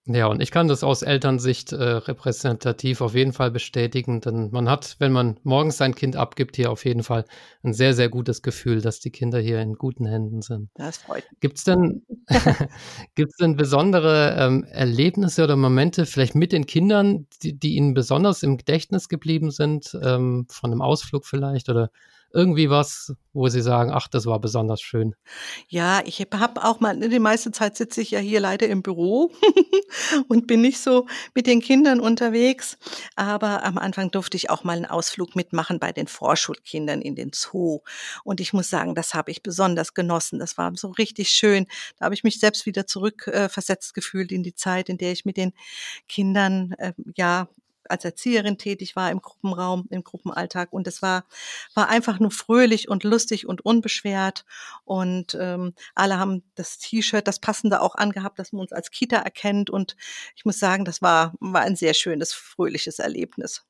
Ja, 0.07 0.27
und 0.27 0.39
ich 0.39 0.51
kann 0.51 0.67
das 0.67 0.83
aus 0.83 1.01
Elternsicht 1.01 1.71
äh, 1.71 1.83
repräsentativ 1.83 3.01
auf 3.01 3.15
jeden 3.15 3.33
Fall 3.33 3.49
bestätigen, 3.49 4.21
denn 4.21 4.51
man 4.51 4.69
hat, 4.69 4.97
wenn 4.99 5.11
man 5.11 5.39
morgens 5.41 5.77
sein 5.77 5.95
Kind 5.95 6.15
abgibt, 6.15 6.57
hier 6.57 6.71
auf 6.71 6.85
jeden 6.85 7.01
Fall 7.01 7.25
ein 7.63 7.73
sehr, 7.73 7.95
sehr 7.95 8.09
gutes 8.09 8.43
Gefühl, 8.43 8.81
dass 8.81 8.99
die 8.99 9.09
Kinder 9.09 9.39
hier 9.39 9.59
in 9.61 9.73
guten 9.73 10.05
Händen 10.05 10.43
sind. 10.43 10.69
Das 10.75 10.97
freut 10.97 11.23
mich. 11.31 11.39
Gibt's 11.39 11.63
denn, 11.63 12.03
gibt's 13.15 13.37
denn 13.37 13.55
besondere 13.55 14.35
ähm, 14.37 14.63
Erlebnisse 14.65 15.43
oder 15.43 15.55
Momente, 15.55 16.05
vielleicht 16.05 16.35
mit 16.35 16.51
den 16.51 16.67
Kindern, 16.67 17.25
die, 17.41 17.57
die 17.57 17.75
Ihnen 17.75 17.95
besonders 17.95 18.43
im 18.43 18.57
Gedächtnis 18.57 19.09
geblieben 19.09 19.49
sind, 19.49 19.97
ähm, 20.03 20.45
von 20.51 20.71
einem 20.71 20.81
Ausflug 20.83 21.25
vielleicht 21.25 21.67
oder 21.67 21.89
irgendwie 22.35 22.69
was, 22.69 23.13
wo 23.31 23.47
Sie 23.47 23.61
sagen, 23.61 23.91
ach, 23.93 24.09
das 24.09 24.25
war 24.25 24.39
besonders 24.39 24.81
schön? 24.81 25.15
Ja, 25.69 26.01
ich 26.05 26.19
habe 26.19 26.63
auch 26.63 26.81
mal, 26.81 26.99
die 26.99 27.19
meiste 27.19 27.51
Zeit 27.51 27.77
sitze 27.77 28.01
ich 28.01 28.11
ja 28.11 28.19
hier 28.19 28.41
leider 28.41 28.67
im 28.67 28.83
Büro 28.83 29.31
und 30.27 30.45
bin 30.45 30.61
nicht 30.61 30.79
so 30.79 31.07
mit 31.33 31.47
den 31.47 31.61
Kindern 31.61 32.01
unterwegs. 32.01 32.77
Aber 33.15 33.63
am 33.63 33.77
Anfang 33.77 34.11
durfte 34.11 34.35
ich 34.35 34.49
auch 34.49 34.65
mal 34.65 34.75
einen 34.75 34.85
Ausflug 34.85 35.35
mitmachen 35.35 35.79
bei 35.79 35.93
den 35.93 36.07
Vorschulkindern 36.07 37.01
in 37.01 37.15
den 37.15 37.31
Zoo. 37.33 37.79
Und 38.25 38.41
ich 38.41 38.51
muss 38.51 38.69
sagen, 38.69 38.95
das 38.95 39.13
habe 39.13 39.31
ich 39.31 39.41
besonders 39.41 39.93
genossen. 39.93 40.37
Das 40.37 40.57
war 40.57 40.75
so 40.75 40.89
richtig 40.89 41.29
schön. 41.29 41.67
Da 41.97 42.05
habe 42.05 42.15
ich 42.15 42.25
mich 42.25 42.41
selbst 42.41 42.65
wieder 42.65 42.85
zurückversetzt 42.85 43.91
äh, 43.91 43.93
gefühlt 43.93 44.33
in 44.33 44.43
die 44.43 44.55
Zeit, 44.55 44.89
in 44.89 44.97
der 44.97 45.13
ich 45.13 45.23
mit 45.23 45.37
den 45.37 45.53
Kindern 46.09 46.73
äh, 46.79 46.91
ja 47.15 47.47
als 47.89 48.05
Erzieherin 48.05 48.57
tätig 48.57 48.95
war 48.95 49.11
im 49.11 49.21
Gruppenraum, 49.21 49.87
im 49.89 50.03
Gruppenalltag. 50.03 50.71
Und 50.73 50.87
es 50.87 51.01
war, 51.01 51.25
war 51.73 51.89
einfach 51.89 52.19
nur 52.19 52.31
fröhlich 52.31 52.89
und 52.89 53.03
lustig 53.03 53.47
und 53.47 53.65
unbeschwert. 53.65 54.45
Und 54.83 55.37
ähm, 55.39 55.73
alle 55.93 56.19
haben 56.19 56.43
das 56.55 56.77
T-Shirt, 56.77 57.27
das 57.27 57.39
passende 57.39 57.81
auch 57.81 57.95
angehabt, 57.95 58.39
dass 58.39 58.51
man 58.51 58.61
uns 58.61 58.71
als 58.71 58.91
Kita 58.91 59.17
erkennt. 59.17 59.69
Und 59.69 59.95
ich 60.35 60.45
muss 60.45 60.59
sagen, 60.59 60.85
das 60.85 61.01
war, 61.01 61.33
war 61.39 61.61
ein 61.61 61.75
sehr 61.75 61.93
schönes, 61.93 62.33
fröhliches 62.33 62.99
Erlebnis. 62.99 63.65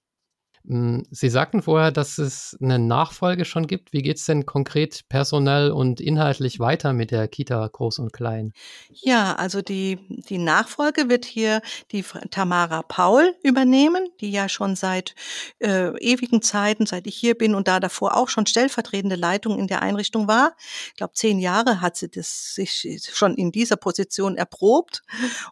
Hm, 0.68 1.06
Sie 1.12 1.30
sagten 1.30 1.62
vorher, 1.62 1.92
dass 1.92 2.18
es 2.18 2.58
eine 2.62 2.80
Nachfolge 2.80 3.46
schon 3.46 3.68
gibt. 3.68 3.94
Wie 3.94 4.02
geht 4.02 4.18
es 4.18 4.26
denn 4.26 4.46
konkret 4.46 5.08
personell 5.10 5.72
und 5.72 6.02
inhaltlich 6.02 6.60
weiter 6.60 6.94
mit 6.94 7.12
der 7.12 7.28
Kita 7.28 7.68
Groß 7.68 8.00
und 8.00 8.14
Klein? 8.14 8.52
Ja, 8.92 9.36
also 9.36 9.62
die, 9.62 10.00
die 10.10 10.40
Nachfolge 10.40 11.08
wird 11.08 11.26
hier 11.26 11.62
die 11.92 12.04
Tamara 12.32 12.82
Paul 12.82 13.36
übernehmen, 13.44 14.08
die 14.22 14.32
ja 14.32 14.50
schon 14.50 14.76
seit 14.76 15.14
äh, 15.60 15.90
ewigen 16.00 16.42
Zeiten, 16.42 16.86
seit 16.86 17.06
ich 17.06 17.16
hier 17.16 17.36
bin 17.36 17.54
und 17.54 17.68
da 17.68 17.80
davor 17.80 18.18
auch 18.18 18.30
schon 18.30 18.48
stellvertretende 18.48 19.16
Leitung 19.16 19.60
in 19.60 19.68
der 19.68 19.82
Einrichtung 19.82 20.28
war. 20.28 20.56
Ich 20.88 20.96
glaube, 20.96 21.14
zehn 21.14 21.40
Jahre 21.40 21.82
hat 21.82 21.96
sie 21.96 22.10
das 22.10 22.56
sich 22.56 23.02
schon 23.14 23.36
in 23.36 23.52
dieser 23.52 23.76
Position 23.76 24.36
erprobt. 24.36 25.04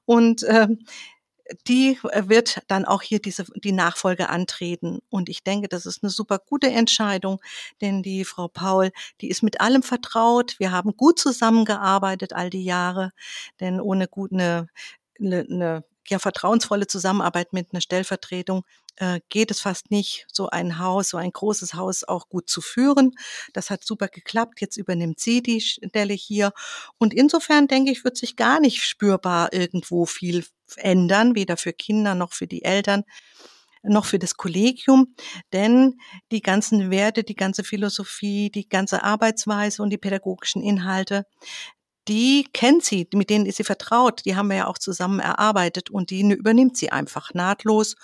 Und 0.06 0.43
ähm, 0.47 0.86
die 1.68 2.00
äh, 2.12 2.30
wird 2.30 2.62
dann 2.68 2.86
auch 2.86 3.02
hier 3.02 3.20
diese, 3.20 3.46
die 3.56 3.72
Nachfolge 3.72 4.30
antreten. 4.30 5.00
Und 5.10 5.30
ich 5.30 5.44
denke, 5.44 5.68
das 5.68 5.86
ist 5.86 6.04
eine 6.04 6.10
super 6.10 6.40
gute 6.40 6.68
Entscheidung, 6.68 7.40
denn 7.82 8.04
die 8.04 8.26
Frau 8.26 8.48
Paul, 8.48 8.92
die 9.22 9.30
ist 9.30 9.44
mit 9.44 9.62
allem 9.62 9.84
vertraut. 9.84 10.56
Wir 10.60 10.72
haben 10.72 10.96
gut 10.98 11.20
zusammengearbeitet 11.20 12.34
all 12.34 12.50
die 12.50 12.64
Jahre, 12.64 13.12
denn 13.60 13.80
ohne 13.82 14.08
gut 14.08 14.32
eine, 14.34 14.68
eine, 15.20 15.46
eine 15.50 15.84
ja, 16.08 16.20
vertrauensvolle 16.20 16.88
Zusammenarbeit 16.88 17.54
mit 17.54 17.70
einer 17.72 17.82
Stellvertretung 17.82 18.63
äh, 18.98 19.22
geht 19.30 19.52
es 19.52 19.62
fast 19.62 19.92
nicht, 19.92 20.26
so 20.32 20.50
ein 20.50 20.80
Haus, 20.80 21.10
so 21.10 21.18
ein 21.18 21.32
großes 21.32 21.74
Haus 21.74 22.04
auch 22.04 22.30
gut 22.30 22.50
zu 22.50 22.62
führen. 22.62 23.12
Das 23.54 23.70
hat 23.70 23.84
super 23.84 24.08
geklappt. 24.08 24.62
Jetzt 24.62 24.78
übernimmt 24.78 25.20
sie 25.20 25.42
die 25.42 25.62
Stelle 25.62 26.13
hier. 26.13 26.52
Und 26.98 27.13
insofern 27.13 27.68
denke 27.68 27.92
ich, 27.92 28.04
wird 28.04 28.18
sich 28.18 28.36
gar 28.36 28.60
nicht 28.60 28.84
spürbar 28.84 29.54
irgendwo 29.54 30.06
viel 30.06 30.46
ändern, 30.78 31.36
weder 31.36 31.58
für 31.58 31.74
Kinder 31.74 32.16
noch 32.16 32.34
für 32.34 32.48
die 32.48 32.63
Eltern 32.63 33.04
noch 33.84 34.06
für 34.06 34.18
das 34.18 34.36
Kollegium, 34.36 35.13
denn 35.52 35.98
die 36.32 36.42
ganzen 36.42 36.89
Werte, 36.89 37.24
die 37.24 37.36
ganze 37.36 37.66
Philosophie, 37.66 38.50
die 38.50 38.70
ganze 38.70 39.04
Arbeitsweise 39.04 39.84
und 39.84 39.89
die 39.89 39.98
pädagogischen 39.98 40.63
Inhalte, 40.63 41.26
die 42.08 42.48
kennt 42.54 42.84
sie, 42.84 43.08
mit 43.13 43.30
denen 43.30 43.46
ist 43.46 43.58
sie 43.58 43.63
vertraut, 43.63 44.22
die 44.26 44.36
haben 44.36 44.50
wir 44.50 44.58
ja 44.58 44.68
auch 44.68 44.78
zusammen 44.78 45.20
erarbeitet 45.20 45.89
und 45.89 46.10
die 46.10 46.22
übernimmt 46.22 46.78
sie 46.78 46.92
einfach 46.92 47.34
nahtlos. 47.34 47.96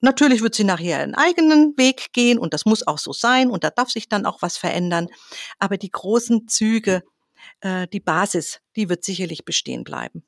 Natürlich 0.00 0.42
wird 0.42 0.54
sie 0.54 0.64
nachher 0.64 0.98
einen 0.98 1.14
eigenen 1.14 1.74
Weg 1.76 2.12
gehen 2.12 2.38
und 2.38 2.52
das 2.52 2.66
muss 2.66 2.86
auch 2.86 2.98
so 2.98 3.12
sein 3.12 3.50
und 3.50 3.64
da 3.64 3.70
darf 3.70 3.90
sich 3.90 4.08
dann 4.08 4.26
auch 4.26 4.42
was 4.42 4.56
verändern. 4.56 5.08
Aber 5.58 5.78
die 5.78 5.90
großen 5.90 6.46
Züge, 6.46 7.02
äh, 7.60 7.88
die 7.88 8.00
Basis, 8.00 8.60
die 8.76 8.88
wird 8.88 9.02
sicherlich 9.02 9.44
bestehen 9.44 9.82
bleiben. 9.82 10.24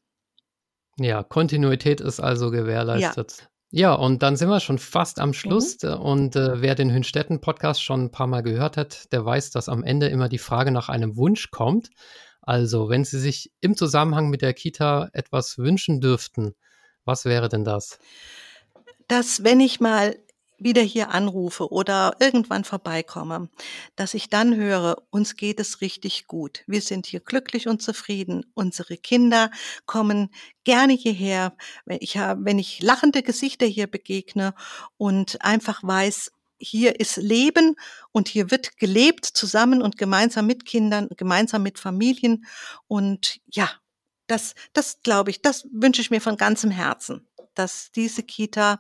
Ja, 0.99 1.23
Kontinuität 1.23 2.01
ist 2.01 2.21
also 2.21 2.51
gewährleistet. 2.51 3.37
Ja. 3.39 3.47
Ja, 3.73 3.95
und 3.95 4.23
dann 4.23 4.37
sind 4.37 4.49
wir 4.49 4.61
schon 4.61 4.79
fast 4.79 5.19
am 5.19 5.33
Schluss. 5.33 5.77
Mhm. 5.83 5.93
Und 5.95 6.37
äh, 6.37 6.63
wer 6.63 6.75
den 6.75 6.91
Hünstetten-Podcast 6.91 7.83
schon 7.83 8.05
ein 8.05 8.11
paar 8.11 8.29
Mal 8.29 8.43
gehört 8.43 8.77
hat, 8.77 9.13
der 9.13 9.25
weiß, 9.25 9.51
dass 9.51 9.69
am 9.69 9.83
Ende 9.83 10.07
immer 10.07 10.29
die 10.29 10.39
Frage 10.39 10.71
nach 10.71 10.89
einem 10.89 11.17
Wunsch 11.17 11.51
kommt. 11.51 11.91
Also, 12.47 12.89
wenn 12.89 13.05
Sie 13.05 13.19
sich 13.19 13.53
im 13.61 13.77
Zusammenhang 13.77 14.31
mit 14.31 14.41
der 14.41 14.55
Kita 14.55 15.11
etwas 15.13 15.59
wünschen 15.59 16.01
dürften, 16.01 16.55
was 17.05 17.25
wäre 17.25 17.49
denn 17.49 17.65
das? 17.65 17.99
Dass, 19.09 19.43
wenn 19.43 19.61
ich 19.61 19.81
mal 19.81 20.17
wieder 20.59 20.83
hier 20.83 21.11
anrufe 21.11 21.71
oder 21.71 22.17
irgendwann 22.21 22.65
vorbeikomme, 22.65 23.51
dass 23.95 24.15
ich 24.15 24.31
dann 24.31 24.57
höre, 24.57 25.03
uns 25.11 25.37
geht 25.37 25.61
es 25.61 25.81
richtig 25.81 26.29
gut. 26.29 26.63
Wir 26.67 26.81
sind 26.81 27.07
hier 27.07 27.21
glücklich 27.21 27.69
und 27.69 27.83
zufrieden. 27.83 28.47
Unsere 28.55 28.97
Kinder 28.97 29.51
kommen 29.85 30.31
gerne 30.65 30.95
hierher. 30.95 31.57
Wenn 31.85 31.99
ich, 32.01 32.15
wenn 32.15 32.59
ich 32.59 32.81
lachende 32.81 33.23
Gesichter 33.23 33.67
hier 33.67 33.87
begegne 33.87 34.55
und 34.97 35.45
einfach 35.45 35.83
weiß, 35.83 36.31
hier 36.59 37.01
ist 37.01 37.17
Leben 37.17 37.77
und 38.13 38.29
hier 38.29 38.51
wird 38.51 38.79
gelebt 38.79 39.25
zusammen 39.25 39.83
und 39.83 39.99
gemeinsam 39.99 40.47
mit 40.47 40.65
Kindern, 40.65 41.09
gemeinsam 41.17 41.63
mit 41.63 41.79
Familien. 41.79 42.45
Und 42.89 43.41
ja, 43.51 43.71
das, 44.27 44.55
das 44.73 45.03
glaube 45.03 45.31
ich, 45.31 45.43
das 45.43 45.67
wünsche 45.73 46.01
ich 46.01 46.11
mir 46.11 46.21
von 46.21 46.37
ganzem 46.37 46.71
Herzen, 46.71 47.27
dass 47.55 47.93
diese 47.93 48.23
Kita 48.23 48.79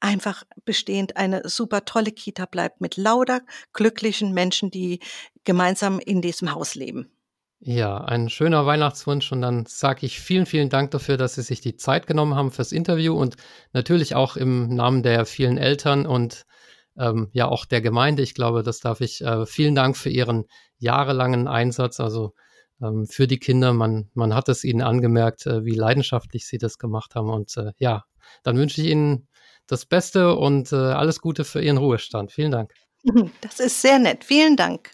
einfach 0.00 0.44
bestehend 0.64 1.16
eine 1.16 1.48
super 1.48 1.84
tolle 1.84 2.12
Kita 2.12 2.46
bleibt 2.46 2.80
mit 2.80 2.96
lauter 2.96 3.40
glücklichen 3.72 4.32
Menschen, 4.32 4.70
die 4.70 5.00
gemeinsam 5.44 5.98
in 5.98 6.22
diesem 6.22 6.52
Haus 6.54 6.74
leben. 6.74 7.10
Ja, 7.60 7.98
ein 7.98 8.28
schöner 8.28 8.66
Weihnachtswunsch 8.66 9.32
und 9.32 9.42
dann 9.42 9.66
sage 9.66 10.06
ich 10.06 10.20
vielen, 10.20 10.46
vielen 10.46 10.68
Dank 10.68 10.92
dafür, 10.92 11.16
dass 11.16 11.34
Sie 11.34 11.42
sich 11.42 11.60
die 11.60 11.74
Zeit 11.74 12.06
genommen 12.06 12.36
haben 12.36 12.52
fürs 12.52 12.70
Interview 12.70 13.14
und 13.14 13.36
natürlich 13.72 14.14
auch 14.14 14.36
im 14.36 14.68
Namen 14.68 15.02
der 15.02 15.26
vielen 15.26 15.58
Eltern 15.58 16.06
und 16.06 16.46
ähm, 16.98 17.28
ja 17.32 17.48
auch 17.48 17.64
der 17.64 17.80
Gemeinde. 17.80 18.22
Ich 18.22 18.34
glaube, 18.34 18.62
das 18.62 18.80
darf 18.80 19.00
ich. 19.00 19.20
Äh, 19.20 19.46
vielen 19.46 19.74
Dank 19.74 19.96
für 19.96 20.10
Ihren 20.10 20.46
jahrelangen 20.78 21.48
Einsatz, 21.48 22.00
also 22.00 22.34
ähm, 22.82 23.06
für 23.06 23.26
die 23.26 23.38
Kinder. 23.38 23.72
Man, 23.72 24.10
man 24.14 24.34
hat 24.34 24.48
es 24.48 24.64
Ihnen 24.64 24.82
angemerkt, 24.82 25.46
äh, 25.46 25.64
wie 25.64 25.74
leidenschaftlich 25.74 26.46
Sie 26.46 26.58
das 26.58 26.78
gemacht 26.78 27.14
haben. 27.14 27.30
Und 27.30 27.56
äh, 27.56 27.72
ja, 27.78 28.04
dann 28.42 28.56
wünsche 28.56 28.80
ich 28.80 28.88
Ihnen 28.88 29.28
das 29.66 29.86
Beste 29.86 30.34
und 30.34 30.72
äh, 30.72 30.76
alles 30.76 31.20
Gute 31.20 31.44
für 31.44 31.62
Ihren 31.62 31.78
Ruhestand. 31.78 32.32
Vielen 32.32 32.52
Dank. 32.52 32.72
Das 33.40 33.60
ist 33.60 33.80
sehr 33.80 33.98
nett. 33.98 34.24
Vielen 34.24 34.56
Dank. 34.56 34.90